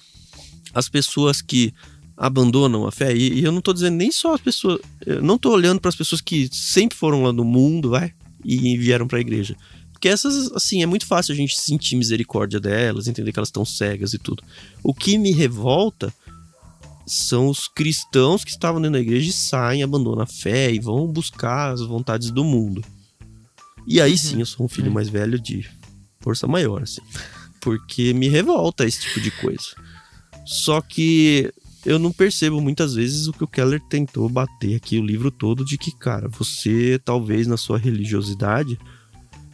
[0.74, 1.74] as pessoas que
[2.16, 5.36] abandonam a fé, e, e eu não estou dizendo nem só as pessoas, eu não
[5.36, 8.14] estou olhando para as pessoas que sempre foram lá no mundo, vai,
[8.44, 9.56] e vieram para a igreja.
[10.00, 13.66] Porque essas, assim, é muito fácil a gente sentir misericórdia delas, entender que elas estão
[13.66, 14.42] cegas e tudo.
[14.82, 16.14] O que me revolta
[17.06, 21.06] são os cristãos que estavam dentro da igreja e saem, abandonam a fé e vão
[21.06, 22.82] buscar as vontades do mundo.
[23.86, 24.18] E aí uhum.
[24.18, 24.90] sim, eu sou um filho é.
[24.90, 25.70] mais velho de
[26.22, 27.02] força maior, assim.
[27.60, 29.76] Porque me revolta esse tipo de coisa.
[30.46, 31.54] Só que
[31.86, 35.66] eu não percebo muitas vezes o que o Keller tentou bater aqui o livro todo
[35.66, 38.80] de que, cara, você talvez na sua religiosidade,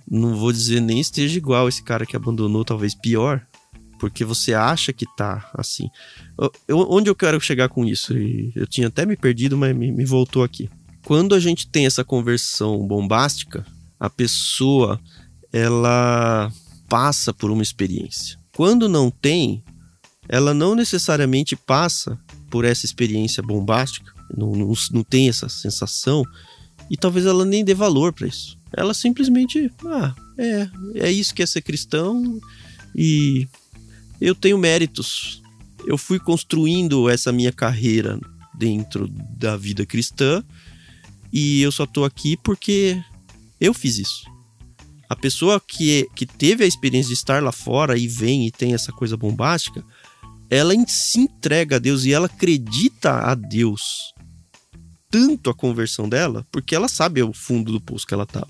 [0.10, 3.46] não vou dizer nem esteja igual esse cara que abandonou, talvez pior,
[4.00, 5.90] porque você acha que tá assim.
[6.68, 8.14] Eu, onde eu quero chegar com isso?
[8.56, 10.70] Eu tinha até me perdido, mas me, me voltou aqui.
[11.06, 13.66] Quando a gente tem essa conversão bombástica,
[14.00, 15.00] a pessoa
[15.52, 16.52] ela
[16.90, 18.38] passa por uma experiência.
[18.56, 19.64] Quando não tem,
[20.28, 26.24] ela não necessariamente passa por essa experiência bombástica, não, não, não tem essa sensação,
[26.90, 28.55] e talvez ela nem dê valor para isso.
[28.74, 32.40] Ela simplesmente, ah, é, é isso que é ser cristão,
[32.96, 33.48] e
[34.20, 35.42] eu tenho méritos.
[35.86, 38.20] Eu fui construindo essa minha carreira
[38.54, 40.44] dentro da vida cristã,
[41.32, 43.02] e eu só tô aqui porque
[43.60, 44.24] eu fiz isso.
[45.10, 48.74] A pessoa que, que teve a experiência de estar lá fora e vem e tem
[48.74, 49.84] essa coisa bombástica,
[50.50, 54.15] ela se entrega a Deus e ela acredita a Deus
[55.10, 58.50] tanto a conversão dela, porque ela sabe o fundo do poço que ela estava.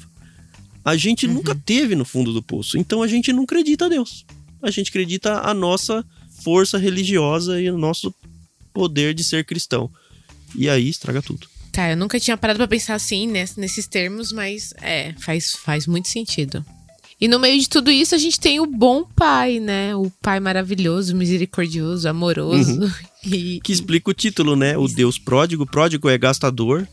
[0.84, 1.36] A gente uhum.
[1.36, 4.26] nunca teve no fundo do poço, então a gente não acredita a Deus.
[4.62, 6.06] A gente acredita a nossa
[6.44, 8.13] força religiosa e o nosso
[8.74, 9.89] poder de ser cristão.
[10.56, 11.48] E aí estraga tudo.
[11.72, 16.08] Tá, eu nunca tinha parado para pensar assim nesses termos, mas é, faz, faz muito
[16.08, 16.65] sentido.
[17.26, 19.96] E no meio de tudo isso, a gente tem o bom pai, né?
[19.96, 22.82] O pai maravilhoso, misericordioso, amoroso.
[22.82, 22.92] Uhum.
[23.26, 23.60] E...
[23.62, 24.78] Que explica o título, né?
[24.78, 25.66] O Deus pródigo.
[25.66, 26.88] Pródigo é gastador,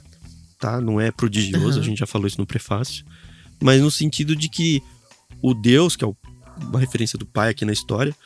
[0.58, 0.80] tá?
[0.80, 1.82] Não é prodigioso, uhum.
[1.82, 3.04] a gente já falou isso no prefácio.
[3.62, 4.82] Mas no sentido de que
[5.42, 6.08] o Deus, que é
[6.62, 8.16] uma referência do pai aqui na história,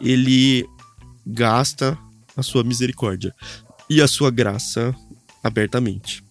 [0.00, 0.64] ele
[1.26, 1.98] gasta
[2.36, 3.34] a sua misericórdia
[3.88, 4.94] e a sua graça
[5.42, 6.22] abertamente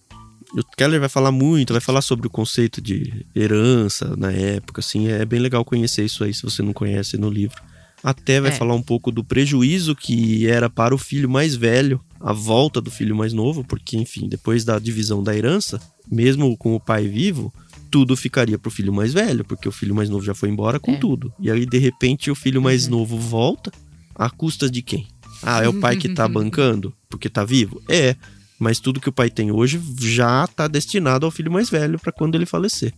[0.54, 5.08] o Keller vai falar muito, vai falar sobre o conceito de herança na época, assim,
[5.08, 7.62] é bem legal conhecer isso aí se você não conhece no livro.
[8.04, 8.54] Até vai é.
[8.54, 12.90] falar um pouco do prejuízo que era para o filho mais velho, a volta do
[12.90, 17.54] filho mais novo, porque, enfim, depois da divisão da herança, mesmo com o pai vivo,
[17.92, 20.80] tudo ficaria para o filho mais velho, porque o filho mais novo já foi embora
[20.80, 20.98] com é.
[20.98, 21.34] tudo.
[21.40, 22.92] E aí, de repente, o filho mais uhum.
[22.92, 23.72] novo volta,
[24.16, 25.08] à custa de quem?
[25.44, 27.82] Ah, é o pai que tá bancando porque tá vivo?
[27.90, 28.16] É.
[28.60, 32.12] Mas tudo que o pai tem hoje já está destinado ao filho mais velho para
[32.12, 32.94] quando ele falecer.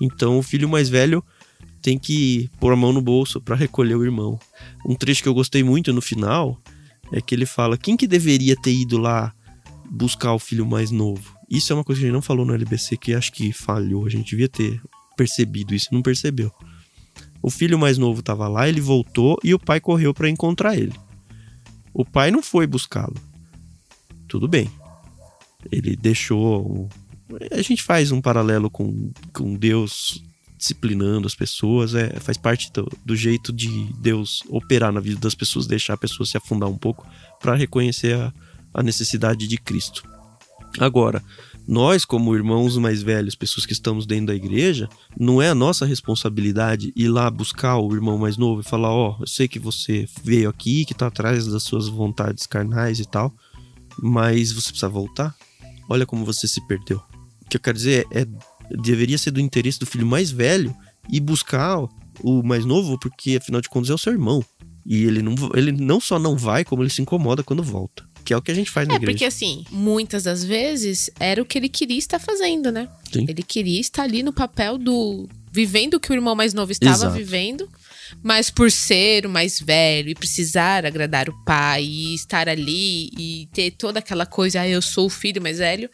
[0.00, 1.24] Então o filho mais velho
[1.82, 4.38] tem que pôr a mão no bolso para recolher o irmão.
[4.86, 6.56] Um trecho que eu gostei muito no final
[7.12, 9.34] é que ele fala: quem que deveria ter ido lá
[9.90, 11.36] buscar o filho mais novo?
[11.50, 14.06] Isso é uma coisa que a gente não falou no LBC que acho que falhou.
[14.06, 14.80] A gente devia ter
[15.16, 16.52] percebido isso, não percebeu.
[17.42, 20.94] O filho mais novo estava lá, ele voltou e o pai correu para encontrar ele.
[21.92, 23.16] O pai não foi buscá-lo.
[24.28, 24.70] Tudo bem.
[25.70, 26.88] Ele deixou.
[27.50, 30.22] A gente faz um paralelo com, com Deus
[30.62, 35.34] disciplinando as pessoas, é, faz parte do, do jeito de Deus operar na vida das
[35.34, 37.04] pessoas, deixar a pessoa se afundar um pouco
[37.40, 38.32] para reconhecer a,
[38.72, 40.04] a necessidade de Cristo.
[40.78, 41.22] Agora,
[41.66, 45.84] nós, como irmãos mais velhos, pessoas que estamos dentro da igreja, não é a nossa
[45.84, 49.58] responsabilidade ir lá buscar o irmão mais novo e falar: Ó, oh, eu sei que
[49.58, 53.32] você veio aqui, que tá atrás das suas vontades carnais e tal,
[54.00, 55.34] mas você precisa voltar
[55.92, 57.02] olha como você se perdeu.
[57.44, 58.26] O que eu quero dizer é, é
[58.80, 60.74] deveria ser do interesse do filho mais velho
[61.10, 61.78] e buscar
[62.20, 64.44] o mais novo, porque afinal de contas é o seu irmão.
[64.84, 68.04] E ele não, ele não só não vai, como ele se incomoda quando volta.
[68.24, 69.10] Que é o que a gente faz na é, igreja.
[69.10, 72.88] É, porque assim, muitas das vezes era o que ele queria estar fazendo, né?
[73.12, 73.26] Sim.
[73.28, 75.28] Ele queria estar ali no papel do.
[75.50, 77.14] vivendo o que o irmão mais novo estava Exato.
[77.14, 77.68] vivendo.
[78.22, 83.48] Mas por ser o mais velho e precisar agradar o pai e estar ali e
[83.52, 85.88] ter toda aquela coisa, ah, eu sou o filho mais velho,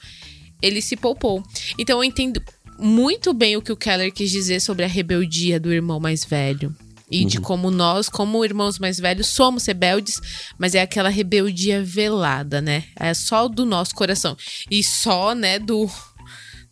[0.63, 1.43] ele se poupou.
[1.79, 2.43] Então eu entendo
[2.79, 6.75] muito bem o que o Keller quis dizer sobre a rebeldia do irmão mais velho.
[7.11, 7.27] E uhum.
[7.27, 10.21] de como nós, como irmãos mais velhos, somos rebeldes,
[10.59, 12.85] mas é aquela rebeldia velada, né?
[12.95, 14.37] É só do nosso coração.
[14.71, 15.91] E só, né, do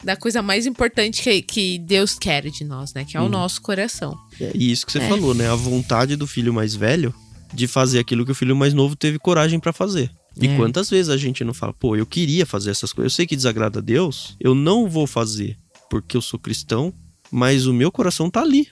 [0.04, 3.04] da coisa mais importante que, que Deus quer de nós, né?
[3.04, 3.28] Que é o uhum.
[3.28, 4.16] nosso coração.
[4.40, 5.08] É isso que você é.
[5.08, 5.50] falou, né?
[5.50, 7.14] A vontade do filho mais velho
[7.52, 10.10] de fazer aquilo que o filho mais novo teve coragem para fazer.
[10.40, 10.56] E é.
[10.56, 13.36] quantas vezes a gente não fala, pô, eu queria fazer essas coisas, eu sei que
[13.36, 15.56] desagrada a Deus, eu não vou fazer
[15.88, 16.92] porque eu sou cristão,
[17.30, 18.68] mas o meu coração tá ali.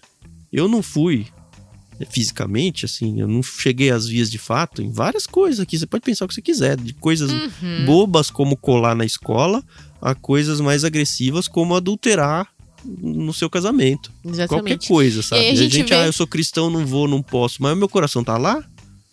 [0.52, 1.26] Eu não fui
[2.10, 5.78] fisicamente, assim, eu não cheguei às vias de fato em várias coisas aqui.
[5.78, 7.86] Você pode pensar o que você quiser, de coisas uhum.
[7.86, 9.62] bobas como colar na escola,
[10.04, 12.46] a coisas mais agressivas como adulterar
[12.84, 14.12] no seu casamento.
[14.22, 14.48] Exatamente.
[14.48, 15.40] Qualquer coisa, sabe?
[15.40, 15.94] a gente, a gente vê...
[15.94, 18.62] ah, eu sou cristão, não vou, não posso, mas o meu coração tá lá.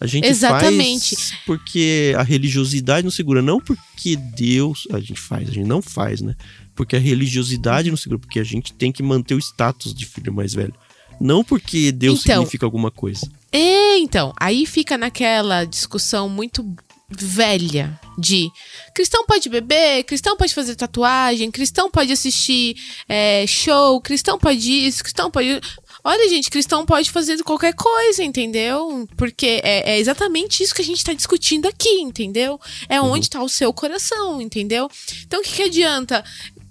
[0.01, 1.15] A gente Exatamente.
[1.15, 5.81] faz porque a religiosidade não segura, não porque Deus, a gente faz, a gente não
[5.81, 6.35] faz, né?
[6.75, 10.33] Porque a religiosidade não segura, porque a gente tem que manter o status de filho
[10.33, 10.73] mais velho.
[11.19, 13.29] Não porque Deus então, significa alguma coisa.
[13.51, 16.75] É, então, aí fica naquela discussão muito
[17.11, 18.49] velha de
[18.93, 22.75] cristão pode beber, cristão pode fazer tatuagem, cristão pode assistir
[23.07, 25.59] é, show, cristão pode isso, cristão pode.
[26.03, 29.07] Olha, gente, cristão pode fazer qualquer coisa, entendeu?
[29.15, 32.59] Porque é, é exatamente isso que a gente está discutindo aqui, entendeu?
[32.89, 33.11] É uhum.
[33.11, 34.89] onde está o seu coração, entendeu?
[35.25, 36.23] Então, o que, que adianta?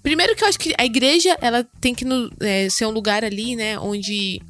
[0.02, 3.24] Primeiro que eu acho que a igreja, ela tem que no, é, ser um lugar
[3.24, 4.40] ali, né, onde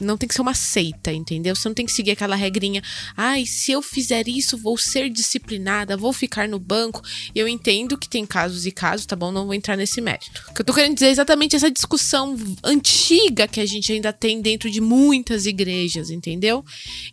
[0.00, 1.54] não tem que ser uma seita, entendeu?
[1.54, 2.82] Você não tem que seguir aquela regrinha.
[3.16, 7.02] Ai, se eu fizer isso, vou ser disciplinada, vou ficar no banco.
[7.34, 9.30] Eu entendo que tem casos e casos, tá bom?
[9.30, 10.42] Não vou entrar nesse mérito.
[10.50, 14.12] O que eu tô querendo dizer é exatamente essa discussão antiga que a gente ainda
[14.12, 16.64] tem dentro de muitas igrejas, entendeu?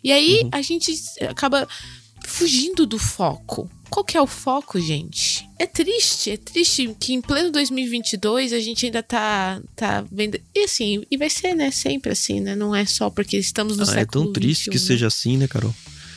[0.02, 0.50] E aí uhum.
[0.52, 0.92] a gente
[1.28, 1.68] acaba
[2.24, 3.70] fugindo do foco.
[3.92, 5.46] Qual que é o foco, gente?
[5.58, 10.40] É triste, é triste que em pleno 2022 a gente ainda tá, tá vendo.
[10.54, 11.70] E assim, e vai ser, né?
[11.70, 12.56] Sempre assim, né?
[12.56, 14.86] Não é só porque estamos no ah, século É tão triste 21, que né?
[14.86, 15.74] seja assim, né, Carol?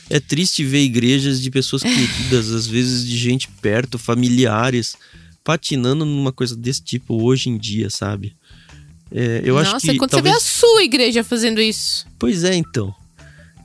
[0.09, 1.93] É triste ver igrejas de pessoas é.
[1.93, 4.95] queridas, às vezes de gente perto, familiares,
[5.43, 8.37] patinando numa coisa desse tipo hoje em dia, sabe?
[9.11, 9.97] É, eu Nossa, acho que.
[9.97, 10.33] quando talvez...
[10.33, 12.07] você vê a sua igreja fazendo isso.
[12.17, 12.95] Pois é, então.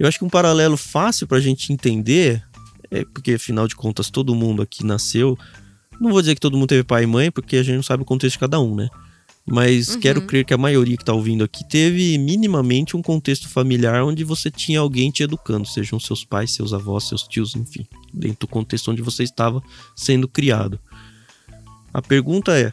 [0.01, 2.42] Eu acho que um paralelo fácil pra gente entender
[2.90, 5.38] é porque afinal de contas todo mundo aqui nasceu.
[6.00, 8.03] Não vou dizer que todo mundo teve pai e mãe, porque a gente não sabe
[8.03, 8.88] o contexto de cada um, né?
[9.46, 10.00] Mas uhum.
[10.00, 14.22] quero crer que a maioria que está ouvindo aqui teve minimamente um contexto familiar onde
[14.22, 18.46] você tinha alguém te educando, sejam seus pais, seus avós, seus tios, enfim, dentro do
[18.46, 19.62] contexto onde você estava
[19.96, 20.79] sendo criado.
[21.92, 22.72] A pergunta é: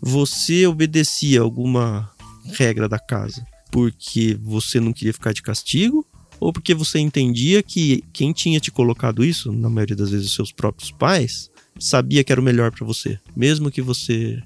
[0.00, 2.10] você obedecia alguma
[2.52, 6.06] regra da casa porque você não queria ficar de castigo
[6.40, 10.34] ou porque você entendia que quem tinha te colocado isso, na maioria das vezes os
[10.34, 14.42] seus próprios pais, sabia que era o melhor para você, mesmo que você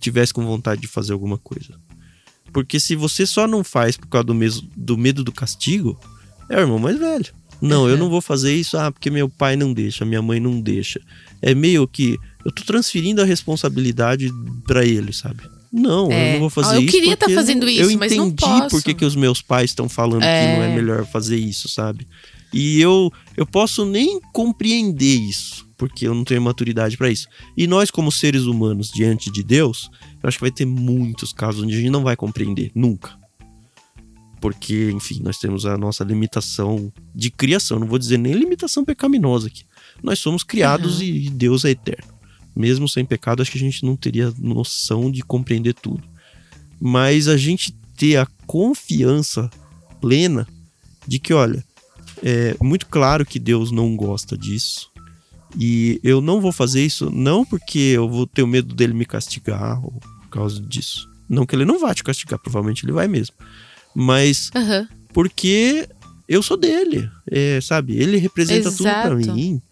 [0.00, 1.78] tivesse com vontade de fazer alguma coisa.
[2.52, 5.98] Porque se você só não faz por causa do, mesmo, do medo do castigo,
[6.48, 7.32] é o irmão mais velho.
[7.60, 7.88] Não, uhum.
[7.88, 11.00] eu não vou fazer isso ah, porque meu pai não deixa, minha mãe não deixa.
[11.42, 14.30] É meio que eu tô transferindo a responsabilidade
[14.66, 15.42] para ele, sabe?
[15.72, 16.30] Não, é.
[16.30, 16.88] eu não vou fazer eu isso.
[16.88, 18.50] Eu queria estar tá fazendo isso, eu mas não posso.
[18.50, 20.40] Eu entendi por que os meus pais estão falando é.
[20.40, 22.06] que não é melhor fazer isso, sabe?
[22.52, 27.26] E eu, eu posso nem compreender isso, porque eu não tenho maturidade para isso.
[27.56, 29.90] E nós, como seres humanos diante de Deus,
[30.22, 33.18] eu acho que vai ter muitos casos onde a gente não vai compreender, nunca.
[34.40, 39.48] Porque, enfim, nós temos a nossa limitação de criação, não vou dizer nem limitação pecaminosa
[39.48, 39.64] aqui.
[40.02, 41.04] Nós somos criados uhum.
[41.04, 42.17] e Deus é eterno
[42.58, 46.02] mesmo sem pecado, acho que a gente não teria noção de compreender tudo.
[46.80, 49.48] Mas a gente ter a confiança
[50.00, 50.46] plena
[51.06, 51.64] de que, olha,
[52.22, 54.90] é muito claro que Deus não gosta disso.
[55.58, 59.82] E eu não vou fazer isso não porque eu vou ter medo dele me castigar
[59.82, 61.08] ou por causa disso.
[61.28, 63.36] Não que ele não vá te castigar, provavelmente ele vai mesmo.
[63.94, 64.86] Mas uhum.
[65.12, 65.88] porque
[66.28, 67.96] eu sou dele, é, sabe?
[67.96, 68.76] Ele representa Exato.
[68.76, 69.62] tudo para mim.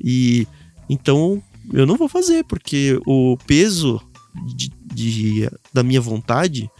[0.00, 0.46] E
[0.88, 4.00] então eu não vou fazer, porque o peso
[4.54, 6.70] de, de, da minha vontade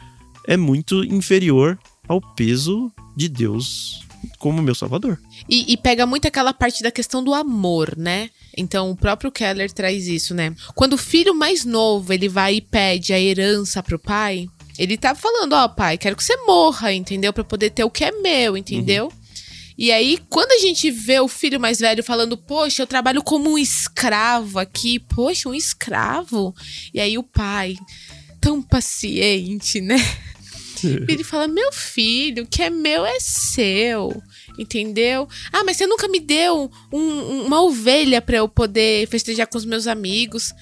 [0.47, 4.05] é muito inferior ao peso de Deus
[4.39, 5.19] como meu salvador.
[5.49, 8.31] E, e, pega muito aquela parte da questão do amor, né?
[8.57, 10.55] Então o próprio Keller traz isso, né?
[10.75, 15.15] Quando o filho mais novo ele vai e pede a herança pro pai, ele tá
[15.15, 17.33] falando, ó, oh, pai, quero que você morra, entendeu?
[17.33, 19.07] Para poder ter o que é meu, entendeu?
[19.07, 19.26] Uhum.
[19.79, 23.51] E aí, quando a gente vê o filho mais velho falando, poxa, eu trabalho como
[23.51, 26.55] um escravo aqui, poxa, um escravo.
[26.95, 27.77] E aí o pai,
[28.41, 29.97] tão paciente, né?
[31.09, 34.23] Ele fala: Meu filho, o que é meu é seu.
[34.59, 35.29] Entendeu?
[35.53, 39.65] Ah, mas você nunca me deu um, uma ovelha para eu poder festejar com os
[39.65, 40.53] meus amigos.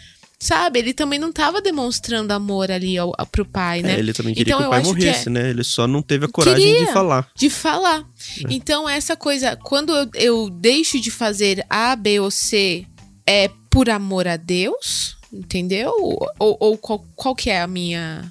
[0.44, 0.78] Sabe?
[0.78, 3.94] Ele também não estava demonstrando amor ali ao, ao, pro pai, né?
[3.94, 5.32] É, ele também queria então, que o pai morresse, é...
[5.32, 5.50] né?
[5.50, 7.28] Ele só não teve a coragem queria de falar.
[7.34, 8.00] De falar.
[8.00, 8.52] É.
[8.52, 12.84] Então, essa coisa, quando eu, eu deixo de fazer A, B ou C,
[13.26, 15.94] é por amor a Deus, entendeu?
[16.38, 18.30] Ou, ou qual, qual que é a minha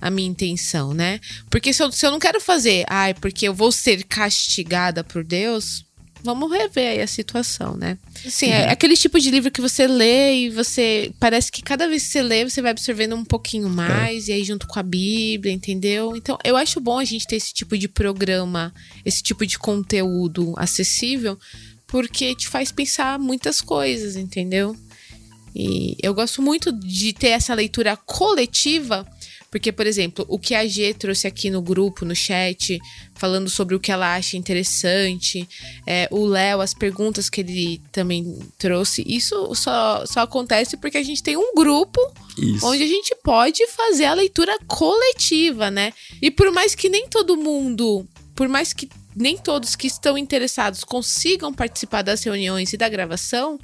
[0.00, 1.20] a minha intenção, né?
[1.48, 5.22] Porque se eu, se eu não quero fazer, ai, porque eu vou ser castigada por
[5.22, 5.84] Deus,
[6.22, 7.98] vamos rever aí a situação, né?
[8.26, 11.12] Assim, é é aquele tipo de livro que você lê e você.
[11.18, 14.32] Parece que cada vez que você lê, você vai absorvendo um pouquinho mais, é.
[14.32, 16.16] e aí junto com a Bíblia, entendeu?
[16.16, 18.72] Então, eu acho bom a gente ter esse tipo de programa,
[19.04, 21.38] esse tipo de conteúdo acessível,
[21.86, 24.76] porque te faz pensar muitas coisas, entendeu?
[25.54, 29.06] E eu gosto muito de ter essa leitura coletiva
[29.52, 32.78] porque, por exemplo, o que a G trouxe aqui no grupo, no chat,
[33.14, 35.46] falando sobre o que ela acha interessante,
[35.86, 41.02] é, o Léo, as perguntas que ele também trouxe, isso só, só acontece porque a
[41.02, 42.00] gente tem um grupo
[42.38, 42.66] isso.
[42.66, 45.92] onde a gente pode fazer a leitura coletiva, né?
[46.22, 50.82] E por mais que nem todo mundo, por mais que nem todos que estão interessados
[50.82, 53.58] consigam participar das reuniões e da gravação,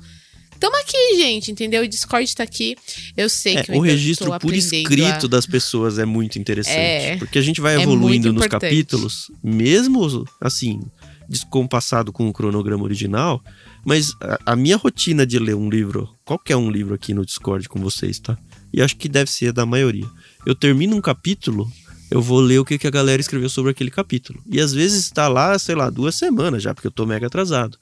[0.59, 1.83] Tamo aqui, gente, entendeu?
[1.83, 2.77] O Discord tá aqui.
[3.17, 5.29] Eu sei é, que eu O registro por escrito a...
[5.29, 6.77] das pessoas é muito interessante.
[6.77, 10.81] É, porque a gente vai é evoluindo é nos capítulos, mesmo assim,
[11.29, 13.43] descompassado com o cronograma original.
[13.85, 17.69] Mas a, a, minha rotina de ler um livro, qualquer um livro aqui no Discord
[17.69, 18.37] com vocês, tá?
[18.73, 20.07] E acho que deve ser da maioria.
[20.45, 21.71] Eu termino um capítulo,
[22.11, 24.43] eu vou ler o que, que a galera escreveu sobre aquele capítulo.
[24.51, 27.79] E às vezes está lá, sei lá, duas semanas já, porque eu tô mega atrasado.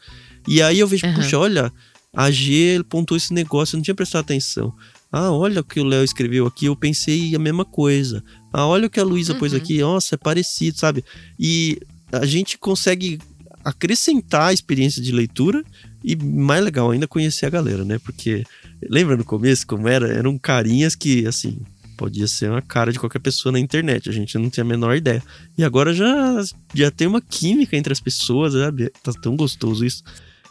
[0.47, 1.15] E aí eu vejo, uhum.
[1.15, 1.73] puxa, olha,
[2.17, 4.73] a G pontuou esse negócio, eu não tinha prestado atenção.
[5.13, 8.25] Ah, olha o que o Léo escreveu aqui, eu pensei a mesma coisa.
[8.51, 9.39] Ah, olha o que a Luísa uhum.
[9.39, 11.05] pôs aqui, nossa, é parecido, sabe?
[11.39, 11.79] E
[12.11, 13.19] a gente consegue
[13.63, 15.63] acrescentar a experiência de leitura
[16.03, 17.99] e, mais legal ainda, conhecer a galera, né?
[17.99, 18.45] Porque
[18.89, 20.09] lembra no começo como era?
[20.09, 21.59] Eram carinhas que, assim,
[21.99, 24.97] podia ser uma cara de qualquer pessoa na internet, a gente não tinha a menor
[24.97, 25.23] ideia.
[25.59, 26.43] E agora já,
[26.75, 28.91] já tem uma química entre as pessoas, sabe?
[29.03, 30.03] Tá tão gostoso isso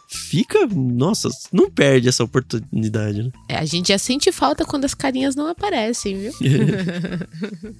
[0.08, 0.66] fica.
[0.66, 3.30] Nossa, não perde essa oportunidade, né?
[3.48, 6.32] É, a gente já sente falta quando as carinhas não aparecem, viu?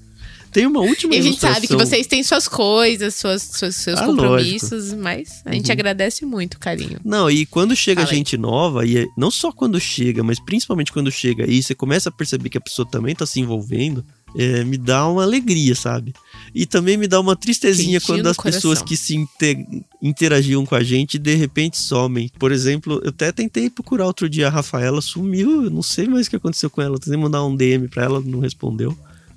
[0.57, 4.01] Tem uma última E a gente sabe que vocês têm suas coisas, suas, suas seus
[4.01, 5.03] ah, compromissos, lógico.
[5.03, 5.73] mas a gente uhum.
[5.73, 6.99] agradece muito o carinho.
[7.05, 8.41] Não, e quando chega Fala gente aí.
[8.41, 12.13] nova, e é, não só quando chega, mas principalmente quando chega e você começa a
[12.13, 14.03] perceber que a pessoa também tá se envolvendo,
[14.37, 16.13] é, me dá uma alegria, sabe?
[16.55, 19.57] E também me dá uma tristezinha Quentinho quando as pessoas que se inter,
[20.03, 22.31] interagiam com a gente de repente somem.
[22.39, 26.27] Por exemplo, eu até tentei procurar outro dia a Rafaela, sumiu, eu não sei mais
[26.27, 26.99] o que aconteceu com ela.
[26.99, 28.97] Tentei mandar um DM pra ela, não respondeu.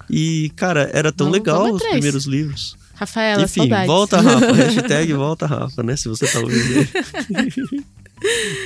[0.10, 2.76] E, cara, era tão legal os primeiros livros.
[3.00, 3.88] Rafaela, Enfim, saudades.
[3.88, 5.95] volta Rafa, hashtag volta Rafa, né?
[5.95, 6.86] Se você tá ouvindo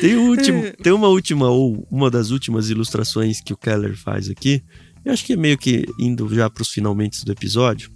[0.01, 4.63] tem, último, tem uma última, ou uma das últimas ilustrações que o Keller faz aqui.
[5.05, 7.91] Eu acho que é meio que indo já pros finalmente do episódio.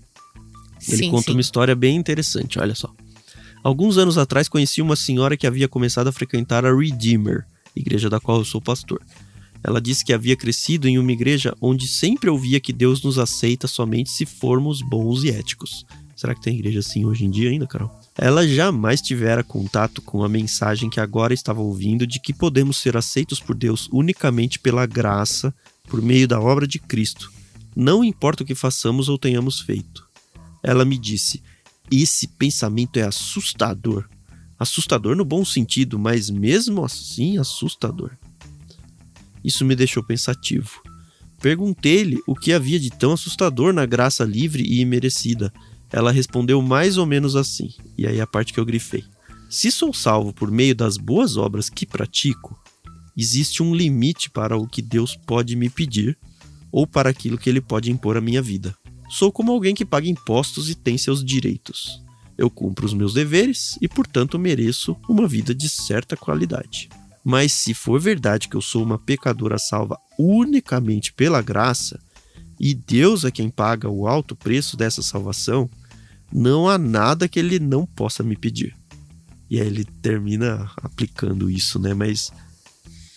[0.88, 1.32] Ele sim, conta sim.
[1.32, 2.94] uma história bem interessante, olha só.
[3.64, 7.46] Alguns anos atrás conheci uma senhora que havia começado a frequentar a Redeemer,
[7.76, 9.02] igreja da qual eu sou pastor.
[9.64, 13.68] Ela disse que havia crescido em uma igreja onde sempre ouvia que Deus nos aceita
[13.68, 15.86] somente se formos bons e éticos.
[16.16, 17.92] Será que tem igreja assim hoje em dia ainda, Carol?
[18.18, 22.98] Ela jamais tivera contato com a mensagem que agora estava ouvindo de que podemos ser
[22.98, 25.54] aceitos por Deus unicamente pela graça,
[25.88, 27.32] por meio da obra de Cristo,
[27.76, 30.08] não importa o que façamos ou tenhamos feito.
[30.62, 31.42] Ela me disse:
[31.92, 34.08] Esse pensamento é assustador.
[34.60, 38.12] Assustador no bom sentido, mas mesmo assim assustador.
[39.44, 40.82] Isso me deixou pensativo.
[41.40, 45.54] Perguntei-lhe o que havia de tão assustador na graça livre e imerecida.
[45.92, 49.06] Ela respondeu mais ou menos assim, e aí a parte que eu grifei.
[49.50, 52.60] Se sou salvo por meio das boas obras que pratico,
[53.18, 56.18] existe um limite para o que Deus pode me pedir
[56.72, 58.76] ou para aquilo que ele pode impor à minha vida.
[59.10, 62.02] Sou como alguém que paga impostos e tem seus direitos.
[62.38, 66.90] Eu cumpro os meus deveres e, portanto, mereço uma vida de certa qualidade.
[67.24, 72.00] Mas se for verdade que eu sou uma pecadora salva unicamente pela graça,
[72.60, 75.70] e Deus é quem paga o alto preço dessa salvação,
[76.32, 78.76] não há nada que ele não possa me pedir.
[79.50, 81.94] E aí ele termina aplicando isso, né?
[81.94, 82.32] Mas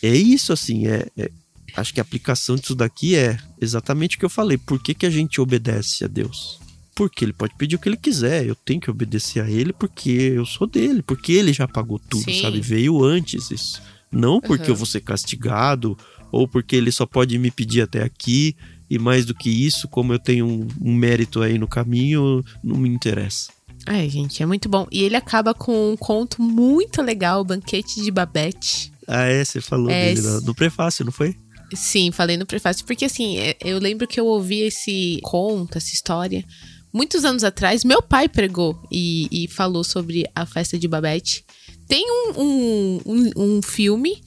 [0.02, 1.30] é isso, assim, é, é
[1.76, 4.58] acho que a aplicação disso daqui é exatamente o que eu falei.
[4.58, 6.58] Por que, que a gente obedece a Deus?
[6.94, 8.46] Porque ele pode pedir o que ele quiser.
[8.46, 12.24] Eu tenho que obedecer a ele porque eu sou dele, porque ele já pagou tudo,
[12.24, 12.42] Sim.
[12.42, 12.60] sabe?
[12.60, 13.80] Veio antes isso.
[14.10, 14.70] Não porque uhum.
[14.70, 15.96] eu vou ser castigado
[16.32, 18.56] ou porque ele só pode me pedir até aqui
[18.88, 22.76] e mais do que isso, como eu tenho um, um mérito aí no caminho, não
[22.76, 23.52] me interessa.
[23.86, 24.86] Ai, gente, é muito bom.
[24.90, 28.92] E ele acaba com um conto muito legal, o Banquete de Babette.
[29.10, 29.44] Ah, é?
[29.44, 31.36] Você falou é, dele no, no prefácio, não foi?
[31.74, 35.92] Sim, falei no prefácio, porque assim, é, eu lembro que eu ouvi esse conto, essa
[35.92, 36.44] história,
[36.92, 37.84] muitos anos atrás.
[37.84, 41.44] Meu pai pregou e, e falou sobre a festa de Babette.
[41.88, 44.22] Tem um, um, um, um filme,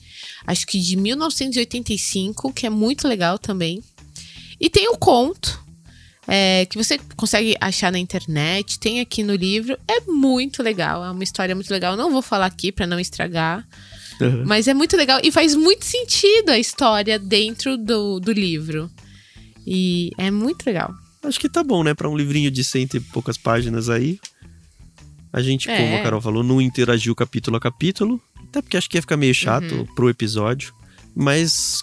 [0.46, 3.82] acho que de 1985, que é muito legal também.
[4.60, 5.64] E tem o conto,
[6.26, 9.78] é, que você consegue achar na internet, tem aqui no livro.
[9.88, 11.96] É muito legal, é uma história muito legal.
[11.96, 13.66] Não vou falar aqui para não estragar.
[14.20, 14.44] Uhum.
[14.46, 18.90] Mas é muito legal e faz muito sentido a história dentro do, do livro.
[19.66, 20.94] E é muito legal.
[21.22, 21.94] Acho que tá bom, né?
[21.94, 24.18] Para um livrinho de cento e poucas páginas aí.
[25.32, 25.76] A gente, é.
[25.76, 28.20] como a Carol falou, não interagiu capítulo a capítulo.
[28.48, 29.86] Até porque acho que ia ficar meio chato uhum.
[29.94, 30.72] pro episódio.
[31.14, 31.82] Mas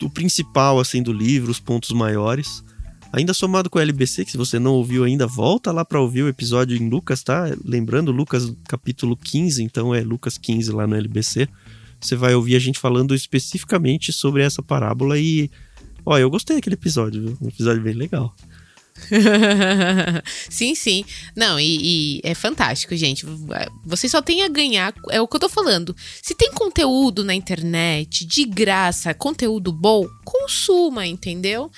[0.00, 2.64] o principal, assim, do livro, os pontos maiores.
[3.12, 6.22] Ainda somado com o LBC, que se você não ouviu ainda, volta lá para ouvir
[6.22, 7.44] o episódio em Lucas, tá?
[7.64, 11.48] Lembrando, Lucas capítulo 15, então é Lucas 15 lá no LBC.
[12.00, 15.50] Você vai ouvir a gente falando especificamente sobre essa parábola e.
[16.04, 17.38] Ó, eu gostei daquele episódio, viu?
[17.40, 18.34] Um episódio bem legal.
[20.50, 21.04] sim, sim.
[21.34, 23.24] Não, e, e, é fantástico, gente.
[23.84, 24.92] Você só tem a ganhar.
[25.10, 25.94] É o que eu tô falando.
[26.22, 31.70] Se tem conteúdo na internet, de graça, conteúdo bom, consuma, entendeu?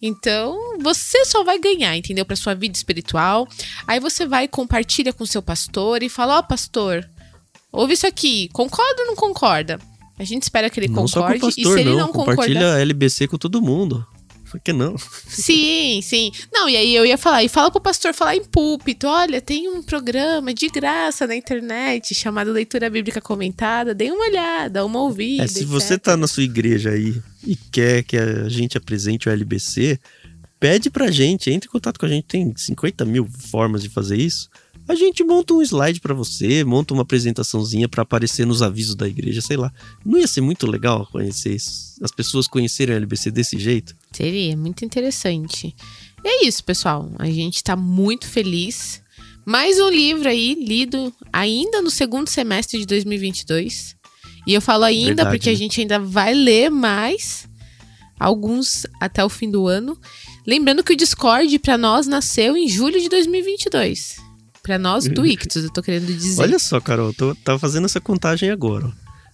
[0.00, 2.24] Então, você só vai ganhar, entendeu?
[2.24, 3.48] Para sua vida espiritual.
[3.86, 7.08] Aí você vai compartilha com seu pastor e fala: "Ó, oh, pastor,
[7.72, 9.80] ouve isso aqui, concorda ou não concorda?"
[10.18, 12.80] A gente espera que ele não concorde pastor, e se ele não, não compartilha concordar,
[12.80, 14.06] LBC com todo mundo.
[14.50, 14.96] Por que não?
[15.28, 16.30] Sim, sim.
[16.52, 19.68] Não, e aí eu ia falar, e fala pro pastor falar em púlpito: olha, tem
[19.68, 25.44] um programa de graça na internet chamado Leitura Bíblica Comentada, dê uma olhada, uma ouvida.
[25.44, 25.68] É, se etc.
[25.68, 29.98] você tá na sua igreja aí e quer que a gente apresente o LBC,
[30.58, 34.16] pede pra gente, entre em contato com a gente, tem 50 mil formas de fazer
[34.16, 34.48] isso
[34.88, 39.08] a gente monta um slide para você, monta uma apresentaçãozinha para aparecer nos avisos da
[39.08, 39.72] igreja, sei lá.
[40.04, 43.96] Não ia ser muito legal conhecer isso, as pessoas conhecerem a LBC desse jeito?
[44.12, 45.74] Seria, muito interessante.
[46.24, 47.10] E é isso, pessoal.
[47.18, 49.02] A gente tá muito feliz.
[49.44, 53.96] Mais um livro aí lido ainda no segundo semestre de 2022.
[54.46, 55.54] E eu falo ainda Verdade, porque né?
[55.54, 57.48] a gente ainda vai ler mais
[58.18, 59.98] alguns até o fim do ano.
[60.46, 64.16] Lembrando que o Discord para nós nasceu em julho de 2022.
[64.62, 66.40] Para nós do Ictus, eu tô querendo dizer.
[66.40, 68.92] Olha só, Carol, tô, tava fazendo essa contagem agora.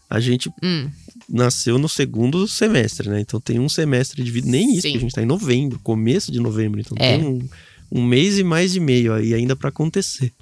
[0.09, 0.91] A gente hum.
[1.29, 3.21] nasceu no segundo semestre, né?
[3.21, 4.47] Então tem um semestre de vida.
[4.47, 6.81] Nem isso, que a gente tá em novembro, começo de novembro.
[6.81, 7.17] Então é.
[7.17, 7.49] tem um,
[7.91, 10.33] um mês e mais de meio aí ainda para acontecer.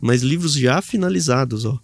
[0.00, 1.78] Mas livros já finalizados, ó.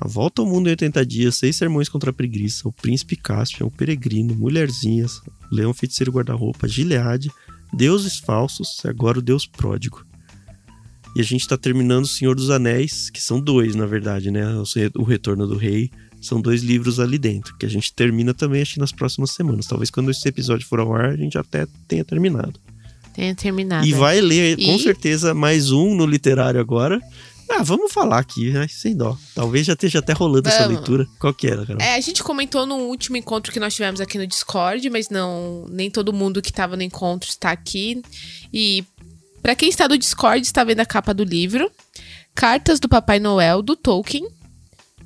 [0.00, 3.66] A Volta ao Mundo em 80 Dias, Seis Sermões contra a Preguiça, O Príncipe Caspian,
[3.66, 5.20] O Peregrino, Mulherzinhas,
[5.52, 7.30] Leão Feiticeiro Guarda-Roupa, Gileade,
[7.70, 10.02] Deuses Falsos e agora o Deus Pródigo.
[11.14, 14.42] E a gente tá terminando O Senhor dos Anéis, que são dois, na verdade, né?
[14.96, 15.90] O Retorno do Rei.
[16.20, 19.66] São dois livros ali dentro, que a gente termina também, acho que nas próximas semanas.
[19.66, 22.60] Talvez quando esse episódio for ao ar, a gente até tenha terminado.
[23.14, 23.86] Tenha terminado.
[23.86, 24.66] E vai ler, e...
[24.66, 27.00] com certeza, mais um no literário agora.
[27.50, 28.68] Ah, vamos falar aqui, né?
[28.68, 29.18] sem dó.
[29.34, 30.58] Talvez já esteja até rolando vamos.
[30.58, 31.06] essa leitura.
[31.18, 31.82] Qual que era, Carol?
[31.82, 35.66] É, a gente comentou no último encontro que nós tivemos aqui no Discord, mas não
[35.68, 38.02] nem todo mundo que estava no encontro está aqui.
[38.52, 38.84] E
[39.42, 41.70] para quem está no Discord, está vendo a capa do livro.
[42.34, 44.28] Cartas do Papai Noel, do Tolkien.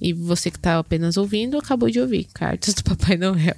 [0.01, 2.29] E você que está apenas ouvindo, acabou de ouvir.
[2.35, 3.57] Cartas do Papai Noel.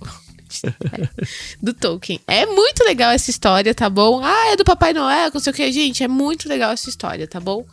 [1.61, 2.21] do Tolkien.
[2.27, 4.21] É muito legal essa história, tá bom?
[4.23, 5.73] Ah, é do Papai Noel, não sei o que.
[5.73, 7.67] Gente, é muito legal essa história, tá bom?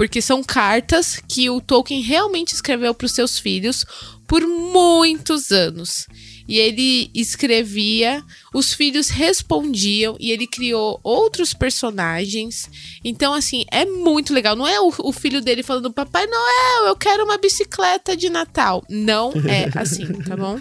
[0.00, 3.84] Porque são cartas que o Tolkien realmente escreveu para os seus filhos
[4.26, 6.06] por muitos anos
[6.48, 8.24] e ele escrevia,
[8.54, 12.66] os filhos respondiam e ele criou outros personagens.
[13.04, 14.56] Então, assim, é muito legal.
[14.56, 18.82] Não é o, o filho dele falando, Papai Noel, eu quero uma bicicleta de Natal.
[18.88, 20.58] Não é assim, tá bom?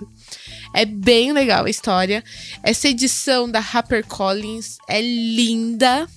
[0.75, 2.23] É bem legal a história.
[2.61, 6.07] Essa edição da HarperCollins é linda.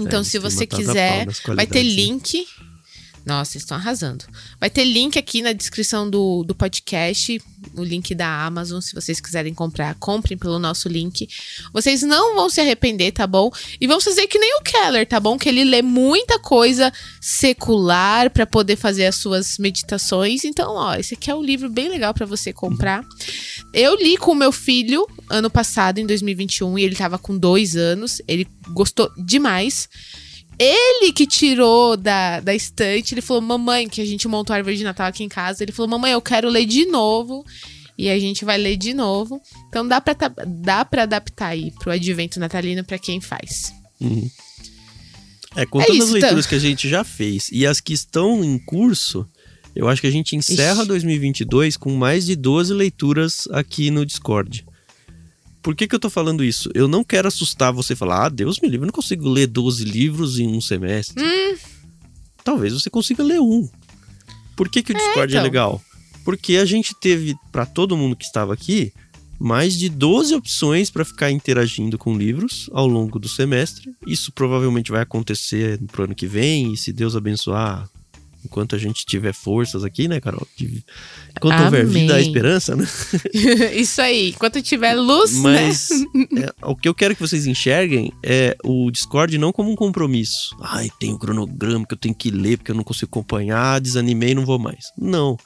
[0.00, 2.46] Então, é, se você quiser, vai ter link
[3.24, 4.24] nossa, estão arrasando.
[4.58, 7.40] Vai ter link aqui na descrição do, do podcast,
[7.74, 8.80] o link da Amazon.
[8.80, 11.28] Se vocês quiserem comprar, comprem pelo nosso link.
[11.72, 13.50] Vocês não vão se arrepender, tá bom?
[13.80, 15.38] E vamos fazer que nem o Keller, tá bom?
[15.38, 20.44] Que ele lê muita coisa secular para poder fazer as suas meditações.
[20.44, 23.04] Então, ó, esse aqui é um livro bem legal para você comprar.
[23.72, 27.76] Eu li com o meu filho ano passado, em 2021, e ele tava com dois
[27.76, 28.22] anos.
[28.26, 29.88] Ele gostou demais.
[30.62, 34.76] Ele que tirou da, da estante, ele falou, mamãe, que a gente montou a árvore
[34.76, 37.46] de Natal aqui em casa, ele falou, mamãe, eu quero ler de novo.
[37.96, 39.40] E a gente vai ler de novo.
[39.68, 40.14] Então dá pra,
[40.46, 43.72] dá pra adaptar aí pro advento natalino para quem faz.
[43.98, 44.30] Uhum.
[45.56, 46.48] É, contando é isso, as leituras então.
[46.48, 49.26] que a gente já fez e as que estão em curso,
[49.74, 50.88] eu acho que a gente encerra Ixi.
[50.88, 54.64] 2022 com mais de 12 leituras aqui no Discord.
[55.62, 56.70] Por que, que eu tô falando isso?
[56.74, 59.46] Eu não quero assustar você e falar, ah, Deus me livre, eu não consigo ler
[59.46, 61.22] 12 livros em um semestre.
[61.22, 61.56] Hum.
[62.42, 63.68] Talvez você consiga ler um.
[64.56, 65.40] Por que, que o é, Discord é, então.
[65.40, 65.82] é legal?
[66.24, 68.92] Porque a gente teve, para todo mundo que estava aqui,
[69.38, 73.90] mais de 12 opções para ficar interagindo com livros ao longo do semestre.
[74.06, 77.88] Isso provavelmente vai acontecer no ano que vem, e se Deus abençoar,
[78.44, 80.46] enquanto a gente tiver forças aqui, né, Carol?
[81.36, 81.64] Enquanto Amém.
[81.64, 82.86] houver vida, a esperança, né?
[83.74, 85.40] Isso aí, enquanto tiver luz, né?
[85.40, 85.88] Mas
[86.32, 86.46] né?
[86.46, 90.56] é, o que eu quero que vocês enxerguem é o Discord não como um compromisso.
[90.60, 93.80] Ai, tem o um cronograma que eu tenho que ler porque eu não consigo acompanhar,
[93.80, 94.86] desanimei, não vou mais.
[94.96, 95.36] Não,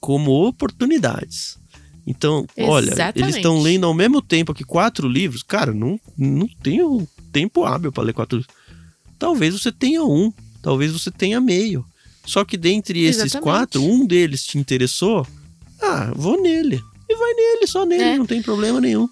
[0.00, 1.58] como oportunidades.
[2.06, 2.70] Então, Exatamente.
[2.70, 5.42] olha, eles estão lendo ao mesmo tempo que quatro livros.
[5.42, 8.54] Cara, não, não tenho tempo hábil para ler quatro livros.
[9.18, 10.32] Talvez você tenha um,
[10.62, 11.84] talvez você tenha meio.
[12.24, 13.42] Só que dentre esses Exatamente.
[13.42, 15.26] quatro, um deles te interessou.
[15.80, 16.80] Ah, vou nele.
[17.08, 18.18] E vai nele, só nele, é.
[18.18, 19.08] não tem problema nenhum.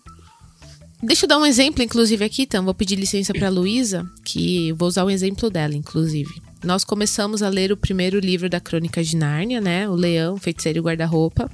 [1.02, 2.64] Deixa eu dar um exemplo, inclusive, aqui, então.
[2.64, 6.42] Vou pedir licença para Luísa, que vou usar um exemplo dela, inclusive.
[6.64, 9.88] Nós começamos a ler o primeiro livro da Crônica de Nárnia, né?
[9.88, 11.48] O Leão, Feiticeiro e Guarda-Roupa.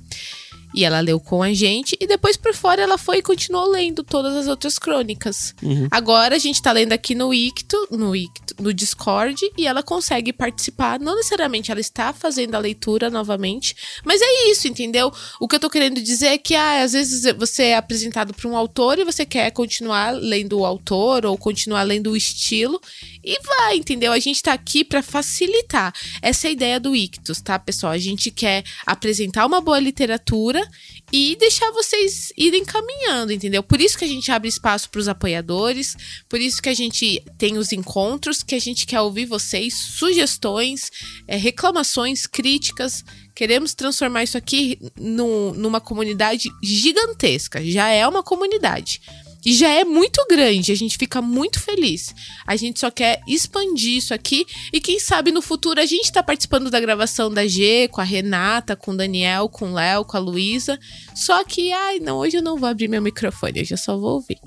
[0.75, 1.97] E ela leu com a gente.
[2.01, 5.55] E depois por fora ela foi e continuou lendo todas as outras crônicas.
[5.63, 5.87] Uhum.
[5.91, 10.33] Agora a gente tá lendo aqui no Icto, no Icto, no Discord, e ela consegue
[10.33, 10.99] participar.
[10.99, 15.13] Não necessariamente ela está fazendo a leitura novamente, mas é isso, entendeu?
[15.41, 18.49] O que eu tô querendo dizer é que ah, às vezes você é apresentado para
[18.49, 22.81] um autor e você quer continuar lendo o autor ou continuar lendo o estilo.
[23.25, 24.13] E vai, entendeu?
[24.13, 25.95] A gente tá aqui para facilitar.
[26.21, 27.93] Essa é a ideia do Ictus, tá, pessoal?
[27.93, 30.63] A gente quer apresentar uma boa literatura
[31.11, 33.63] e deixar vocês irem caminhando, entendeu?
[33.63, 35.97] Por isso que a gente abre espaço para os apoiadores,
[36.29, 40.91] por isso que a gente tem os encontros, que a gente quer ouvir vocês, sugestões,
[41.27, 43.03] é, reclamações, críticas.
[43.35, 47.65] Queremos transformar isso aqui numa comunidade gigantesca.
[47.65, 49.01] Já é uma comunidade.
[49.45, 52.15] E já é muito grande, a gente fica muito feliz.
[52.47, 56.23] A gente só quer expandir isso aqui e quem sabe no futuro a gente tá
[56.23, 60.17] participando da gravação da G, com a Renata, com o Daniel, com o Léo, com
[60.17, 60.79] a Luísa.
[61.15, 64.15] Só que, ai, não, hoje eu não vou abrir meu microfone, hoje eu só vou
[64.15, 64.39] ouvir.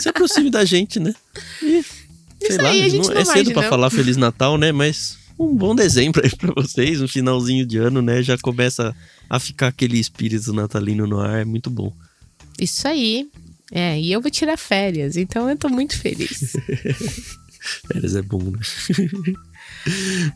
[0.00, 1.14] Se aproxime da gente, né?
[1.62, 1.84] E,
[2.46, 4.72] sei lá, aí, não, não é cedo para falar Feliz Natal, né?
[4.72, 8.22] Mas um bom dezembro aí pra vocês, um finalzinho de ano, né?
[8.22, 8.94] Já começa
[9.28, 11.92] a ficar aquele espírito natalino no ar, é muito bom.
[12.58, 13.28] Isso aí.
[13.72, 16.56] É, e eu vou tirar férias, então eu tô muito feliz.
[17.88, 18.60] férias é bom, né?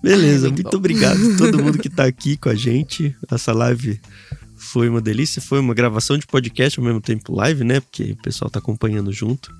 [0.02, 3.14] Beleza, Ai, muito, muito obrigado a todo mundo que tá aqui com a gente.
[3.30, 4.00] Essa live
[4.56, 7.80] foi uma delícia, foi uma gravação de podcast ao mesmo tempo live, né?
[7.80, 9.52] Porque o pessoal tá acompanhando junto.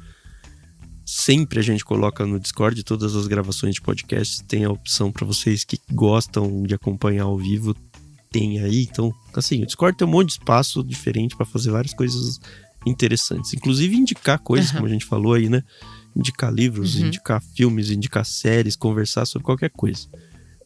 [1.07, 5.27] Sempre a gente coloca no Discord todas as gravações de podcast, tem a opção para
[5.27, 7.75] vocês que gostam de acompanhar ao vivo,
[8.31, 8.83] tem aí.
[8.83, 12.39] Então, assim, o Discord tem um monte de espaço diferente para fazer várias coisas
[12.87, 13.53] interessantes.
[13.55, 14.77] Inclusive indicar coisas, uhum.
[14.77, 15.63] como a gente falou aí, né?
[16.15, 17.07] Indicar livros, uhum.
[17.07, 20.09] indicar filmes, indicar séries, conversar sobre qualquer coisa.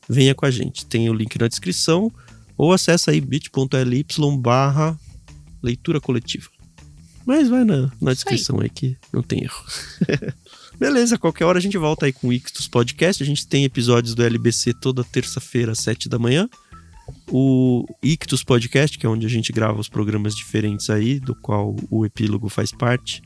[0.08, 0.86] Venha com a gente.
[0.86, 2.10] Tem o link na descrição
[2.56, 4.06] ou acessa aí bit.ly
[4.38, 4.98] barra
[5.62, 6.48] leitura coletiva.
[7.26, 8.64] Mas vai na, na descrição aí.
[8.64, 9.64] aí que não tem erro.
[10.78, 13.22] Beleza, qualquer hora a gente volta aí com o Ictus Podcast.
[13.22, 16.48] A gente tem episódios do LBC toda terça-feira às 7 da manhã
[17.30, 21.74] o Ictus Podcast, que é onde a gente grava os programas diferentes aí, do qual
[21.90, 23.22] o Epílogo faz parte.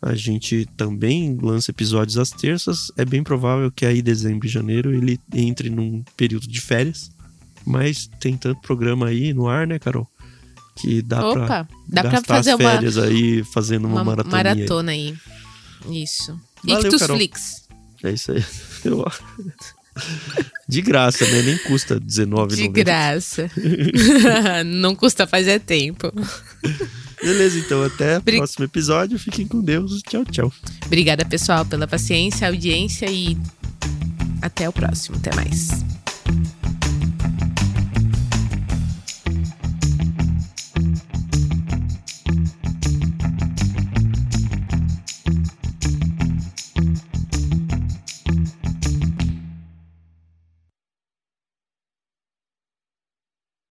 [0.00, 2.92] A gente também lança episódios às terças.
[2.96, 7.10] É bem provável que aí dezembro e janeiro ele entre num período de férias.
[7.66, 10.08] Mas tem tanto programa aí no ar, né, Carol?
[10.76, 14.92] Que dá Opa, pra dá pra fazer as férias uma, aí fazendo uma, uma maratona
[14.92, 15.16] aí.
[15.84, 16.02] aí.
[16.02, 16.38] Isso.
[16.64, 17.16] Valeu, Ictus Carol.
[17.16, 17.68] Flix.
[18.04, 18.44] É isso aí.
[18.84, 19.04] Eu...
[20.68, 21.42] De graça, né?
[21.42, 22.56] Nem custa R$19,90.
[22.56, 23.50] De graça.
[24.66, 26.12] Não custa fazer tempo.
[27.22, 28.36] Beleza, então até o Bri...
[28.36, 29.18] próximo episódio.
[29.18, 30.02] Fiquem com Deus.
[30.02, 30.52] Tchau, tchau.
[30.84, 33.38] Obrigada, pessoal, pela paciência, audiência e
[34.42, 35.16] até o próximo.
[35.16, 35.70] Até mais.